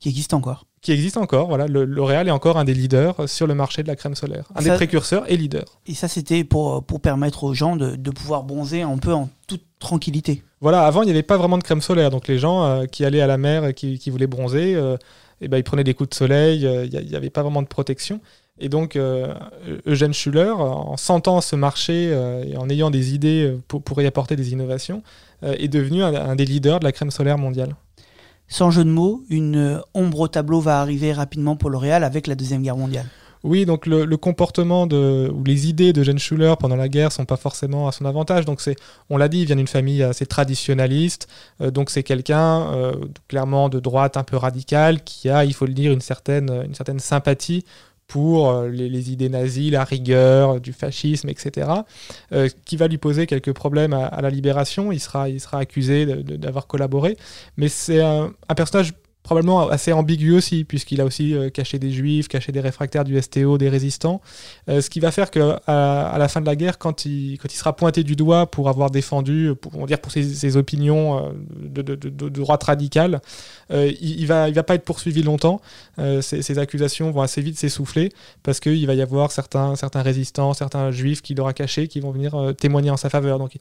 Qui 0.01 0.09
existe 0.09 0.33
encore. 0.35 0.65
qui 0.83 0.93
existe 0.93 1.19
encore. 1.19 1.49
Voilà, 1.49 1.67
le- 1.67 1.85
L'Oréal 1.85 2.27
est 2.27 2.31
encore 2.31 2.57
un 2.57 2.65
des 2.65 2.73
leaders 2.73 3.29
sur 3.29 3.47
le 3.47 3.55
marché 3.55 3.83
de 3.83 3.89
la 3.89 3.97
crème 3.97 4.15
solaire, 4.15 4.47
un 4.55 4.63
Ça- 4.63 4.71
des 4.71 4.75
précurseurs 4.77 5.31
et 5.31 5.37
leader. 5.37 5.67
Et 5.87 5.93
ça, 5.93 6.09
c'était 6.09 6.43
pour, 6.43 6.83
pour 6.85 7.01
permettre 7.01 7.45
aux 7.45 7.53
gens 7.53 7.77
de, 7.77 7.97
de 7.97 8.11
pouvoir 8.11 8.45
bronzer 8.45 8.81
un 8.83 8.97
peu 8.97 9.13
en 9.13 9.29
toute 9.47 9.63
tranquillité. 9.79 10.43
Voilà, 10.63 10.87
avant 10.87 11.03
il 11.03 11.07
n'y 11.07 11.11
avait 11.13 11.23
pas 11.23 11.37
vraiment 11.37 11.59
de 11.59 11.63
crème 11.63 11.83
solaire, 11.83 12.09
donc 12.11 12.29
les 12.29 12.39
gens 12.39 12.65
euh, 12.65 12.87
qui 12.87 13.05
allaient 13.05 13.21
à 13.21 13.27
la 13.27 13.37
mer 13.37 13.67
et 13.67 13.75
qui, 13.75 13.99
qui 13.99 14.09
voulaient 14.09 14.27
bronzer, 14.27 14.75
euh, 14.75 14.97
eh 15.43 15.49
ben, 15.49 15.59
ils 15.59 15.65
prenaient 15.65 15.85
des 15.85 15.93
coups 15.95 16.09
de 16.11 16.15
soleil, 16.15 16.67
euh, 16.67 16.87
il 16.91 17.07
n'y 17.09 17.15
avait 17.15 17.29
pas 17.31 17.43
vraiment 17.43 17.61
de 17.61 17.67
protection. 17.69 18.21
Et 18.59 18.69
donc 18.71 18.97
euh, 18.97 19.35
Eugène 19.87 20.13
Schuller, 20.15 20.51
en 20.59 20.97
sentant 20.99 21.41
ce 21.43 21.57
marché 21.57 22.09
euh, 22.11 22.45
et 22.45 22.57
en 22.57 22.69
ayant 22.71 22.91
des 22.91 23.15
idées 23.15 23.45
euh, 23.49 23.59
pour, 23.69 23.83
pour 23.83 24.01
y 24.03 24.07
apporter 24.07 24.37
des 24.37 24.53
innovations, 24.53 25.03
euh, 25.43 25.55
est 25.59 25.69
devenu 25.69 26.03
un, 26.03 26.15
un 26.15 26.37
des 26.37 26.45
leaders 26.45 26.79
de 26.81 26.85
la 26.85 26.93
crème 26.93 27.11
solaire 27.11 27.39
mondiale. 27.39 27.75
Sans 28.51 28.73
jeu 28.73 28.85
de 28.85 28.91
mots, 28.91 29.23
une 29.31 29.57
euh, 29.57 29.81
ombre 29.95 30.21
au 30.21 30.29
tableau 30.29 30.61
va 30.61 30.81
arriver 30.81 31.13
rapidement 31.13 31.55
pour 31.55 31.71
L'Oréal 31.71 32.03
avec 32.03 32.27
la 32.27 32.35
Deuxième 32.35 32.63
Guerre 32.63 32.77
mondiale. 32.77 33.07
Oui, 33.43 33.65
donc 33.65 33.87
le, 33.87 34.05
comportement 34.17 34.87
de, 34.87 35.31
ou 35.35 35.45
les 35.45 35.69
idées 35.69 35.95
de 35.95 36.01
Eugène 36.01 36.19
Schuller 36.19 36.55
pendant 36.61 36.77
la 36.77 36.91
guerre 36.91 37.11
sont 37.11 37.25
pas 37.25 37.39
forcément 37.39 37.89
à 37.89 37.93
son 37.93 38.05
avantage. 38.05 38.45
Donc 38.45 38.61
c'est, 38.61 38.77
on 39.09 39.17
l'a 39.17 39.29
dit, 39.29 39.41
il 39.41 39.47
vient 39.47 39.57
d'une 39.57 39.69
famille 39.69 40.03
assez 40.03 40.27
traditionnaliste. 40.27 41.27
euh, 41.63 41.71
donc 41.71 41.89
c'est 41.89 42.03
quelqu'un 42.03 42.73
euh, 42.73 42.93
clairement 43.29 43.71
de 43.71 43.81
droite, 43.81 44.19
un 44.19 44.25
peu 44.25 44.37
radical, 44.37 45.03
qui 45.05 45.31
a, 45.31 45.45
il 45.47 45.55
faut 45.55 45.65
le 45.65 45.73
dire, 45.73 45.93
une 45.93 46.03
certaine, 46.03 46.51
une 46.67 46.75
certaine 46.75 46.99
sympathie 46.99 47.65
pour 48.11 48.51
euh, 48.51 48.69
les, 48.69 49.13
idées 49.13 49.29
nazies, 49.29 49.71
la 49.71 49.85
rigueur, 49.85 50.51
euh, 50.51 50.59
du 50.59 50.73
fascisme, 50.73 51.29
etc. 51.29 51.71
euh, 52.33 52.49
qui 52.65 52.77
va 52.77 52.89
lui 52.89 52.99
poser 52.99 53.29
quelques 53.29 53.53
problèmes 53.53 53.93
à, 53.93 54.21
la 54.21 54.31
libération. 54.31 54.91
Il 54.91 54.99
sera, 54.99 55.29
il 55.29 55.41
sera 55.41 55.61
accusé 55.61 56.07
d'avoir 56.07 56.67
collaboré. 56.67 57.17
Mais 57.57 57.69
c'est 57.69 58.01
un 58.01 58.55
personnage 58.57 58.95
probablement 59.31 59.69
assez 59.69 59.93
ambigu 59.93 60.33
aussi, 60.33 60.65
puisqu'il 60.65 61.01
a 61.01 61.05
aussi 61.05 61.37
euh, 61.37 61.51
caché 61.51 61.79
des 61.79 61.93
juifs, 61.93 62.27
caché 62.27 62.51
des 62.51 62.59
réfractaires 62.59 63.05
du 63.05 63.17
STO, 63.23 63.59
des 63.59 63.69
résistants. 63.69 64.21
Euh, 64.69 64.81
ce 64.81 64.91
qui 64.91 64.99
va 64.99 65.13
faire 65.13 65.31
qu'à 65.31 65.63
à 65.69 66.19
la 66.19 66.27
fin 66.27 66.41
de 66.41 66.47
la 66.47 66.57
guerre, 66.57 66.79
quand 66.79 67.05
il, 67.05 67.39
sera 67.51 67.77
pointé 67.77 68.03
du 68.03 68.17
doigt 68.17 68.51
pour 68.51 68.69
avoir 68.69 68.91
défendu, 68.91 69.53
pour, 69.61 69.77
on 69.77 69.83
va 69.83 69.87
dire 69.87 70.01
pour 70.01 70.11
ses, 70.11 70.25
ses 70.25 70.57
opinions 70.57 71.29
euh, 71.29 71.31
de, 71.63 72.29
droite 72.29 72.65
radicale, 72.65 73.21
il, 73.71 74.21
il 74.21 74.27
va, 74.27 74.51
pas 74.65 74.75
être 74.75 74.85
poursuivi 74.85 75.23
longtemps. 75.23 75.61
Ces, 76.23 76.43
ces 76.43 76.59
accusations 76.59 77.13
vont 77.13 77.23
assez 77.23 77.41
vite 77.41 77.57
s'essouffler, 77.57 78.09
parce 78.43 78.59
qu'il 78.59 78.85
va 78.89 78.95
y 78.95 79.03
avoir 79.03 79.31
certains, 79.31 79.77
résistants, 79.95 80.55
certains 80.55 80.91
juifs 80.91 81.23
qui 81.23 81.37
l'aura 81.37 81.53
caché, 81.53 81.87
qui 81.87 82.01
vont 82.01 82.11
venir 82.11 82.53
témoigner 82.59 82.91
en 82.91 82.97
sa 82.97 83.11
faveur. 83.11 83.39
Donc 83.39 83.53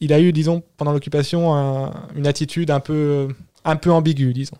il 0.00 0.14
a 0.14 0.20
eu, 0.20 0.32
disons, 0.32 0.62
pendant 0.78 0.92
l'occupation, 0.92 1.54
un- 1.54 1.92
une 2.16 2.26
attitude 2.26 2.70
un 2.70 2.80
peu 2.80 3.28
ambiguë, 3.92 4.32
disons. 4.32 4.56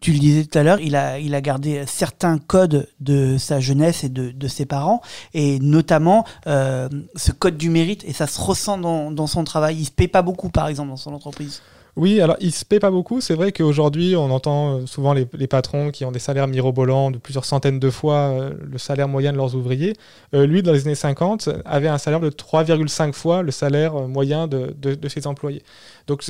Tu 0.00 0.12
le 0.12 0.18
disais 0.18 0.44
tout 0.44 0.58
à 0.58 0.62
l'heure, 0.62 0.78
il 0.80 0.94
a, 0.94 1.40
gardé 1.40 1.84
certains 1.86 2.38
codes 2.38 2.88
de 3.00 3.38
sa 3.38 3.60
jeunesse 3.60 4.04
et 4.04 4.08
de, 4.08 4.48
ses 4.48 4.66
parents, 4.66 5.00
et 5.32 5.58
notamment 5.58 6.24
euh, 6.46 6.88
ce 7.14 7.32
code 7.32 7.56
du 7.56 7.70
mérite, 7.70 8.04
et 8.04 8.12
ça 8.12 8.26
se 8.26 8.40
ressent 8.40 8.78
dans, 8.78 9.26
son 9.26 9.44
travail. 9.44 9.76
Il 9.78 9.86
se 9.86 9.90
paie 9.90 10.08
pas 10.08 10.22
beaucoup, 10.22 10.50
par 10.50 10.68
exemple, 10.68 10.90
dans 10.90 10.96
son 10.96 11.14
entreprise. 11.14 11.62
Oui, 11.96 12.20
alors 12.20 12.36
il 12.40 12.52
se 12.52 12.66
paie 12.66 12.78
pas 12.78 12.90
beaucoup. 12.90 13.22
C'est 13.22 13.34
vrai 13.34 13.52
qu'aujourd'hui, 13.52 14.16
on 14.16 14.30
entend 14.30 14.80
euh, 14.80 14.86
souvent 14.86 15.14
les, 15.14 15.24
patrons 15.24 15.90
qui 15.90 16.04
ont 16.04 16.12
des 16.12 16.18
salaires 16.18 16.46
mirobolants 16.46 17.10
de 17.10 17.16
plusieurs 17.16 17.46
centaines 17.46 17.80
de 17.80 17.88
fois 17.88 18.16
euh, 18.16 18.52
le 18.62 18.76
salaire 18.76 19.08
moyen 19.08 19.32
de 19.32 19.38
leurs 19.38 19.54
ouvriers. 19.54 19.94
Lui, 20.34 20.62
dans 20.62 20.72
les 20.72 20.86
années 20.86 20.94
50, 20.94 21.48
avait 21.64 21.88
un 21.88 21.96
salaire 21.96 22.20
de 22.20 22.28
3,5 22.28 23.14
fois 23.14 23.42
le 23.42 23.50
salaire 23.50 23.94
moyen 23.94 24.46
de, 24.46 24.76
ses 25.08 25.26
employés. 25.26 25.62
Donc 26.06 26.22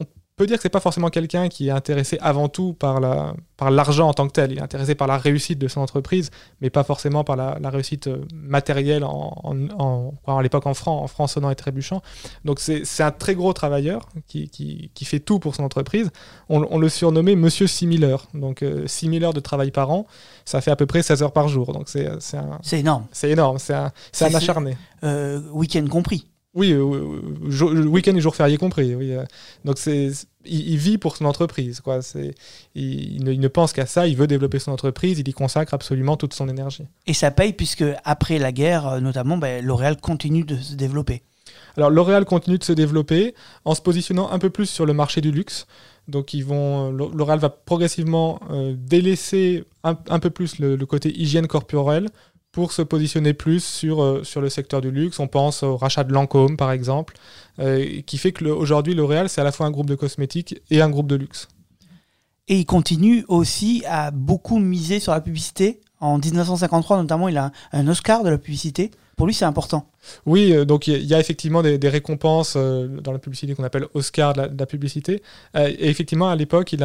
on 0.00 0.04
peut 0.38 0.46
dire 0.46 0.56
que 0.56 0.62
c'est 0.62 0.68
pas 0.70 0.80
forcément 0.80 1.10
quelqu'un 1.10 1.48
qui 1.48 1.68
est 1.68 1.70
intéressé 1.72 2.16
avant 2.22 2.48
tout 2.48 2.72
par 2.72 3.00
la 3.00 3.34
par 3.58 3.70
l'argent 3.72 4.08
en 4.08 4.14
tant 4.14 4.26
que 4.28 4.32
tel. 4.32 4.52
Il 4.52 4.58
est 4.58 4.62
intéressé 4.62 4.94
par 4.94 5.08
la 5.08 5.18
réussite 5.18 5.58
de 5.58 5.66
son 5.68 5.80
entreprise, 5.80 6.30
mais 6.60 6.70
pas 6.70 6.84
forcément 6.84 7.24
par 7.24 7.34
la, 7.36 7.58
la 7.60 7.70
réussite 7.70 8.06
euh, 8.06 8.24
matérielle 8.32 9.02
en, 9.04 9.32
en, 9.42 10.12
en- 10.26 10.40
l'époque 10.40 10.66
en 10.66 10.74
francs, 10.74 11.02
en 11.02 11.08
francs 11.08 11.28
sonnant 11.28 11.50
et 11.50 11.56
trébuchant. 11.56 12.00
Donc 12.44 12.60
c'est 12.60 12.84
un 13.02 13.10
très 13.10 13.34
gros 13.34 13.52
travailleur 13.52 14.08
qui, 14.28 14.48
qui, 14.48 14.90
qui 14.94 15.04
fait 15.04 15.18
tout 15.20 15.40
pour 15.40 15.56
son 15.56 15.64
entreprise. 15.64 16.10
On, 16.48 16.64
on 16.70 16.78
le 16.78 16.88
surnommait 16.88 17.34
Monsieur 17.34 17.66
6000 17.66 18.04
heures. 18.04 18.28
Donc 18.32 18.62
euh, 18.62 18.86
6000 18.86 19.24
heures 19.24 19.34
de 19.34 19.40
travail 19.40 19.72
par 19.72 19.90
an, 19.90 20.06
ça 20.44 20.60
fait 20.60 20.70
à 20.70 20.76
peu 20.76 20.86
près 20.86 21.02
16 21.02 21.22
heures 21.24 21.32
par 21.32 21.48
jour. 21.48 21.72
Donc 21.72 21.88
c'est 21.88 22.08
c'est 22.20 22.36
un- 22.36 22.58
C'est 22.62 22.78
énorme. 22.78 23.06
c'est 23.10 23.30
énorme, 23.30 23.58
c'est 23.58 23.74
un, 23.74 23.90
un 24.20 24.34
acharné. 24.34 24.76
Euh, 25.02 25.40
week-end 25.50 25.84
compris. 25.90 26.26
Oui, 26.58 26.72
euh, 26.72 27.20
jour- 27.48 27.70
week-end 27.70 28.16
et 28.16 28.20
jour 28.20 28.34
férié 28.34 28.56
compris. 28.56 28.94
Oui, 28.94 29.12
euh. 29.12 29.24
donc 29.64 29.78
c'est, 29.78 30.10
il, 30.44 30.70
il 30.72 30.76
vit 30.76 30.98
pour 30.98 31.16
son 31.16 31.24
entreprise. 31.24 31.80
Quoi. 31.80 32.02
C'est, 32.02 32.34
il, 32.74 33.16
il 33.16 33.24
ne, 33.24 33.32
il 33.32 33.40
ne 33.40 33.48
pense 33.48 33.72
qu'à 33.72 33.86
ça. 33.86 34.06
Il 34.08 34.16
veut 34.16 34.26
développer 34.26 34.58
son 34.58 34.72
entreprise. 34.72 35.20
Il 35.20 35.28
y 35.28 35.32
consacre 35.32 35.72
absolument 35.72 36.16
toute 36.16 36.34
son 36.34 36.48
énergie. 36.48 36.86
Et 37.06 37.14
ça 37.14 37.30
paye, 37.30 37.52
puisque 37.52 37.84
après 38.04 38.38
la 38.38 38.50
guerre, 38.50 38.88
euh, 38.88 39.00
notamment, 39.00 39.38
ben, 39.38 39.64
L'Oréal 39.64 39.96
continue 40.00 40.44
de 40.44 40.56
se 40.56 40.74
développer. 40.74 41.22
Alors 41.76 41.90
L'Oréal 41.90 42.24
continue 42.24 42.58
de 42.58 42.64
se 42.64 42.72
développer 42.72 43.34
en 43.64 43.74
se 43.74 43.80
positionnant 43.80 44.30
un 44.32 44.40
peu 44.40 44.50
plus 44.50 44.66
sur 44.66 44.84
le 44.84 44.92
marché 44.92 45.20
du 45.20 45.30
luxe. 45.30 45.66
Donc 46.08 46.32
ils 46.34 46.44
vont, 46.44 46.90
L'Oréal 46.90 47.38
va 47.38 47.50
progressivement 47.50 48.40
euh, 48.50 48.74
délaisser 48.76 49.64
un, 49.84 49.96
un 50.08 50.18
peu 50.18 50.30
plus 50.30 50.58
le, 50.58 50.74
le 50.74 50.86
côté 50.86 51.14
hygiène 51.14 51.46
corporelle 51.46 52.08
pour 52.52 52.72
se 52.72 52.82
positionner 52.82 53.34
plus 53.34 53.62
sur, 53.62 54.02
euh, 54.02 54.24
sur 54.24 54.40
le 54.40 54.48
secteur 54.48 54.80
du 54.80 54.90
luxe. 54.90 55.20
On 55.20 55.28
pense 55.28 55.62
au 55.62 55.76
rachat 55.76 56.04
de 56.04 56.12
Lancôme 56.12 56.56
par 56.56 56.72
exemple, 56.72 57.14
euh, 57.58 58.00
qui 58.06 58.18
fait 58.18 58.32
que 58.32 58.44
le- 58.44 58.54
aujourd'hui 58.54 58.94
L'Oréal 58.94 59.28
c'est 59.28 59.40
à 59.40 59.44
la 59.44 59.52
fois 59.52 59.66
un 59.66 59.70
groupe 59.70 59.86
de 59.88 59.94
cosmétiques 59.94 60.60
et 60.70 60.80
un 60.80 60.88
groupe 60.90 61.06
de 61.08 61.16
luxe. 61.16 61.48
Et 62.48 62.58
il 62.58 62.64
continue 62.64 63.24
aussi 63.28 63.82
à 63.86 64.10
beaucoup 64.10 64.58
miser 64.58 65.00
sur 65.00 65.12
la 65.12 65.20
publicité. 65.20 65.80
En 66.00 66.16
1953, 66.18 66.96
notamment, 66.96 67.28
il 67.28 67.36
a 67.36 67.50
un 67.72 67.86
Oscar 67.88 68.22
de 68.24 68.30
la 68.30 68.38
publicité. 68.38 68.90
Pour 69.18 69.26
lui, 69.26 69.34
c'est 69.34 69.44
important. 69.44 69.90
Oui, 70.26 70.52
euh, 70.52 70.64
donc 70.64 70.86
il 70.86 71.04
y 71.04 71.12
a- 71.12 71.18
effectivement 71.18 71.60
des, 71.60 71.88
récompenses 71.88 72.54
euh, 72.56 72.86
dans 73.00 73.10
la 73.10 73.18
publicité 73.18 73.52
qu'on 73.56 73.64
appelle 73.64 73.86
Oscar 73.92 74.32
de 74.32 74.48
la, 74.56 74.66
publicité. 74.66 75.22
Euh, 75.56 75.66
et 75.76 75.88
effectivement, 75.90 76.28
à 76.28 76.36
l'époque, 76.36 76.72
il 76.72 76.78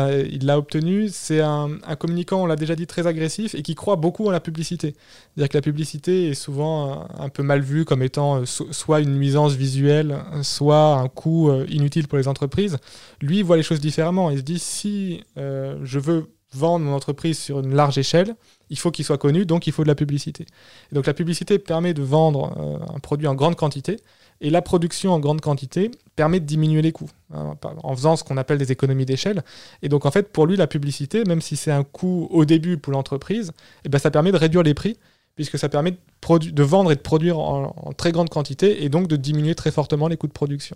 l'a 0.46 0.58
obtenu. 0.58 1.10
C'est 1.12 1.42
un, 1.42 1.78
un 1.88 1.96
communicant, 1.96 2.42
on 2.42 2.48
l'a 2.48 2.56
déjà 2.56 2.76
dit, 2.76 2.88
très 2.88 3.06
agressif 3.06 3.54
et 3.54 3.62
qui 3.62 3.76
croit 3.76 3.98
beaucoup 3.98 4.28
en 4.28 4.32
la 4.32 4.40
publicité. 4.40 4.96
C'est-à-dire 5.36 5.50
que 5.50 5.58
la 5.58 5.62
publicité 5.62 6.30
est 6.30 6.34
souvent 6.34 7.08
un 7.20 7.30
peu 7.30 7.44
mal 7.44 7.62
vue 7.62 7.86
comme 7.86 8.02
étant 8.02 8.44
so- 8.48 8.68
soit 8.72 9.00
une 9.02 9.14
nuisance 9.14 9.54
visuelle, 9.54 10.18
soit 10.42 10.96
un 10.96 11.08
coût 11.10 11.52
inutile 11.70 12.08
pour 12.08 12.18
les 12.18 12.28
entreprises. 12.28 12.78
Lui, 13.22 13.44
voit 13.44 13.58
les 13.58 13.64
choses 13.64 13.80
différemment. 13.80 14.32
Il 14.32 14.40
se 14.40 14.44
dit, 14.44 14.58
si 14.58 15.24
je 15.38 16.00
veux 16.00 16.30
vendre 16.56 16.86
mon 16.86 16.94
entreprise 16.94 17.38
sur 17.38 17.60
une 17.60 17.76
large 17.76 17.98
échelle, 17.98 18.36
il 18.70 18.78
faut 18.78 18.92
qu'il 18.92 19.06
soit 19.06 19.18
connu, 19.18 19.46
donc 19.46 19.68
il 19.68 19.74
faut 19.74 19.84
de 19.84 19.88
la 19.88 19.96
publicité. 19.96 20.46
Donc 20.92 21.06
la 21.06 21.14
publicité 21.14 21.60
permet 21.60 21.94
de 21.94 22.02
vendre 22.02 22.54
euh, 22.58 22.96
un 22.96 23.00
produit 23.00 23.28
en 23.28 23.36
grande 23.36 23.56
quantité, 23.56 23.98
et 24.42 24.50
la 24.50 24.62
production 24.62 25.14
en 25.14 25.20
grande 25.20 25.42
quantité 25.42 25.92
permet 26.16 26.40
de 26.40 26.46
diminuer 26.46 26.82
les 26.82 26.92
coûts, 26.92 27.10
hein, 27.34 27.56
en 27.84 27.96
faisant 27.96 28.16
ce 28.16 28.24
qu'on 28.24 28.38
appelle 28.38 28.58
des 28.58 28.72
économies 28.72 29.06
d'échelle. 29.06 29.44
Et 29.82 29.90
donc 29.90 30.06
en 30.06 30.12
fait, 30.12 30.32
pour 30.32 30.46
lui, 30.46 30.58
la 30.58 30.68
publicité, 30.68 31.24
même 31.24 31.42
si 31.42 31.56
c'est 31.56 31.72
un 31.72 31.84
coût 31.84 32.28
au 32.32 32.46
début 32.46 32.78
pour 32.78 32.94
l'entreprise, 32.94 33.52
eh 33.86 33.90
ben, 33.90 34.00
ça 34.00 34.12
permet 34.12 34.32
de 34.32 34.38
réduire 34.38 34.64
les 34.64 34.74
prix, 34.74 34.98
puisque 35.36 35.58
ça 35.58 35.70
permet 35.70 35.92
de, 35.92 36.64
vendre 36.64 36.92
et 36.92 36.96
de 36.96 37.02
produire 37.02 37.40
en 37.40 37.94
très 37.98 38.12
grande 38.12 38.30
quantité 38.30 38.84
et 38.84 38.90
donc 38.90 39.08
de 39.08 39.16
diminuer 39.16 39.56
très 39.56 39.72
fortement 39.72 40.08
les 40.08 40.18
coûts 40.18 40.28
de 40.28 40.34
production. 40.34 40.76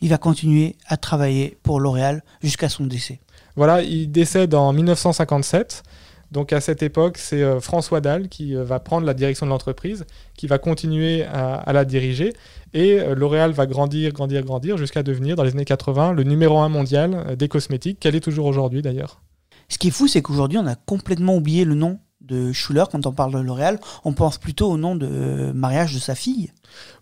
Il 0.00 0.10
va 0.10 0.18
continuer 0.18 0.76
à 0.86 0.96
travailler 0.96 1.58
pour 1.62 1.80
L'Oréal 1.80 2.22
jusqu'à 2.42 2.68
son 2.68 2.86
décès. 2.86 3.20
Voilà, 3.56 3.82
il 3.82 4.10
décède 4.10 4.54
en 4.54 4.72
1957. 4.72 5.82
Donc 6.30 6.52
à 6.52 6.60
cette 6.60 6.82
époque, 6.82 7.16
c'est 7.16 7.42
euh, 7.42 7.60
François 7.60 8.00
Dalle 8.00 8.28
qui 8.28 8.54
euh, 8.54 8.62
va 8.62 8.80
prendre 8.80 9.06
la 9.06 9.14
direction 9.14 9.46
de 9.46 9.50
l'entreprise, 9.50 10.04
qui 10.34 10.46
va 10.46 10.58
continuer 10.58 11.24
à, 11.24 11.72
la 11.72 11.84
diriger. 11.84 12.34
Et 12.74 13.00
euh, 13.00 13.14
L'Oréal 13.14 13.52
va 13.52 13.66
grandir, 13.66 14.12
grandir, 14.12 14.44
grandir 14.44 14.76
jusqu'à 14.76 15.02
devenir, 15.02 15.36
dans 15.36 15.42
les 15.42 15.52
années 15.52 15.64
80, 15.64 16.12
le 16.12 16.22
numéro 16.24 16.58
un 16.58 16.68
mondial 16.68 17.36
des 17.36 17.48
cosmétiques, 17.48 17.98
qu'elle 17.98 18.14
est 18.14 18.20
toujours 18.20 18.46
aujourd'hui 18.46 18.82
d'ailleurs. 18.82 19.20
Ce 19.68 19.78
qui 19.78 19.88
est 19.88 19.92
fou, 19.92 20.08
c'est 20.08 20.22
qu'aujourd'hui, 20.22 20.58
on 20.58 20.66
a 20.66 20.74
complètement 20.74 21.36
oublié 21.36 21.64
le 21.64 21.74
nom 21.74 21.98
de 22.28 22.52
Schuller 22.52 22.84
quand 22.90 23.06
on 23.06 23.12
parle 23.12 23.32
de 23.32 23.38
L'Oréal. 23.38 23.78
On 24.04 24.12
pense 24.12 24.38
plutôt 24.38 24.70
au 24.70 24.76
nom 24.76 24.94
de 24.96 25.50
mariage 25.54 25.94
de 25.94 25.98
sa 25.98 26.14
fille. 26.14 26.52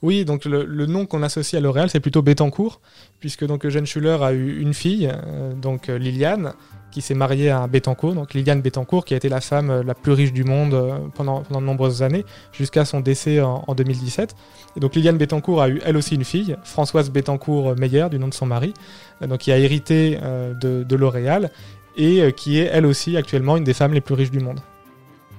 Oui, 0.02 0.24
donc 0.24 0.44
le, 0.44 0.86
nom 0.86 1.06
qu'on 1.06 1.22
associe 1.22 1.58
à 1.58 1.62
L'Oréal, 1.62 1.90
c'est 1.90 2.00
plutôt 2.00 2.22
Bettencourt, 2.22 2.80
puisque 3.20 3.44
donc 3.44 3.64
Eugène 3.64 3.86
Schuller 3.86 4.18
a 4.22 4.32
eu 4.32 4.60
une 4.60 4.74
fille, 4.74 5.10
euh, 5.12 5.52
donc 5.54 5.88
euh, 5.88 5.98
Liliane, 5.98 6.52
qui 6.92 7.02
s'est 7.02 7.14
mariée 7.14 7.50
à 7.50 7.66
Bettencourt, 7.66 8.14
donc 8.14 8.32
Liliane 8.34 8.62
Bettencourt, 8.62 9.04
qui 9.04 9.14
a 9.14 9.16
été 9.16 9.28
la 9.28 9.40
femme 9.40 9.70
euh, 9.70 9.82
la 9.82 9.94
plus 9.94 10.12
riche 10.12 10.32
du 10.32 10.44
monde 10.44 11.10
pendant, 11.14 11.42
de 11.42 11.58
nombreuses 11.58 12.02
années, 12.02 12.24
jusqu'à 12.52 12.84
son 12.84 13.00
décès 13.00 13.40
en, 13.40 13.64
en 13.66 13.74
2017. 13.74 14.34
Et 14.76 14.80
donc 14.80 14.94
Liliane 14.94 15.18
Bettencourt 15.18 15.60
a 15.60 15.68
eu 15.68 15.80
elle 15.84 15.96
aussi 15.96 16.14
une 16.14 16.24
fille, 16.24 16.56
Françoise 16.62 17.10
Bettencourt 17.10 17.74
Meyer, 17.76 18.06
du 18.10 18.18
nom 18.18 18.28
de 18.28 18.34
son 18.34 18.46
mari, 18.46 18.72
donc 19.20 19.38
qui 19.38 19.50
a 19.50 19.58
hérité 19.58 20.18
de 20.20 20.96
L'Oréal 20.96 21.50
et 21.96 22.22
euh, 22.22 22.30
qui 22.30 22.58
est 22.58 22.70
elle 22.72 22.86
aussi 22.86 23.16
actuellement 23.16 23.56
une 23.56 23.64
des 23.64 23.74
femmes 23.74 23.92
les 23.92 24.00
plus 24.00 24.14
riches 24.14 24.30
du 24.30 24.40
monde. 24.40 24.60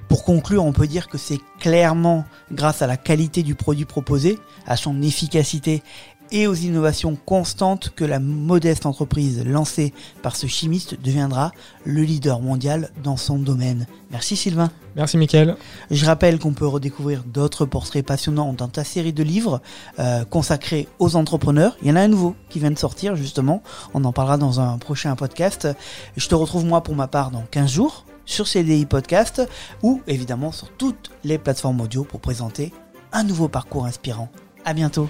Pour 0.08 0.24
conclure, 0.24 0.64
on 0.64 0.72
peut 0.72 0.88
dire 0.88 1.10
que 1.10 1.18
c'est 1.18 1.40
clairement 1.60 2.26
grâce 2.52 2.82
à 2.82 2.88
la 2.88 2.96
qualité 2.96 3.44
du 3.44 3.56
produit 3.56 3.86
proposé, 3.86 4.40
à 4.66 4.78
son 4.78 5.02
efficacité 5.02 5.84
et 6.32 6.48
aux 6.48 6.54
innovations 6.54 7.18
constantes 7.26 7.92
que 7.96 8.06
la 8.06 8.20
modeste 8.20 8.86
entreprise 8.86 9.44
lancée 9.46 9.94
par 10.22 10.36
ce 10.36 10.48
chimiste 10.48 11.02
deviendra 11.02 11.52
le 11.86 12.02
leader 12.02 12.42
mondial 12.42 12.92
dans 13.04 13.18
son 13.18 13.38
domaine. 13.38 13.88
Merci 14.12 14.36
Sylvain. 14.36 14.72
Merci 14.96 15.18
Mickaël. 15.18 15.56
Je 15.92 16.06
rappelle 16.06 16.40
qu'on 16.40 16.54
peut 16.54 16.68
redécouvrir 16.68 17.24
d'autres 17.24 17.66
portraits 17.66 18.06
passionnants 18.06 18.54
dans 18.54 18.68
ta 18.68 18.84
série 18.84 19.14
de 19.14 19.24
livres 19.24 19.62
euh, 20.00 20.26
consacrés 20.26 20.88
aux 21.00 21.16
entrepreneurs. 21.16 21.78
Il 21.82 21.88
y 21.88 21.92
en 21.92 21.96
a 21.96 22.02
un 22.02 22.08
nouveau 22.08 22.36
qui 22.50 22.60
vient 22.60 22.72
de 22.72 22.80
sortir 22.80 23.16
justement. 23.16 23.62
On 23.94 24.04
en 24.06 24.12
parlera 24.12 24.38
dans 24.38 24.60
un 24.60 24.78
prochain 24.78 25.16
podcast. 25.16 25.68
Je 26.16 26.28
te 26.28 26.36
retrouve 26.36 26.66
moi 26.66 26.82
pour 26.82 26.96
ma 26.96 27.08
part 27.08 27.32
dans 27.32 27.44
15 27.52 27.72
jours 27.72 28.06
sur 28.26 28.48
CDI 28.48 28.86
Podcast 28.86 29.42
ou 29.82 30.02
évidemment 30.08 30.52
sur 30.52 30.70
toutes 30.70 31.12
les 31.24 31.38
plateformes 31.38 31.82
audio 31.82 32.04
pour 32.04 32.20
présenter 32.20 32.74
un 33.14 33.24
nouveau 33.24 33.48
parcours 33.48 33.86
inspirant. 33.86 34.30
À 34.66 34.74
bientôt. 34.74 35.10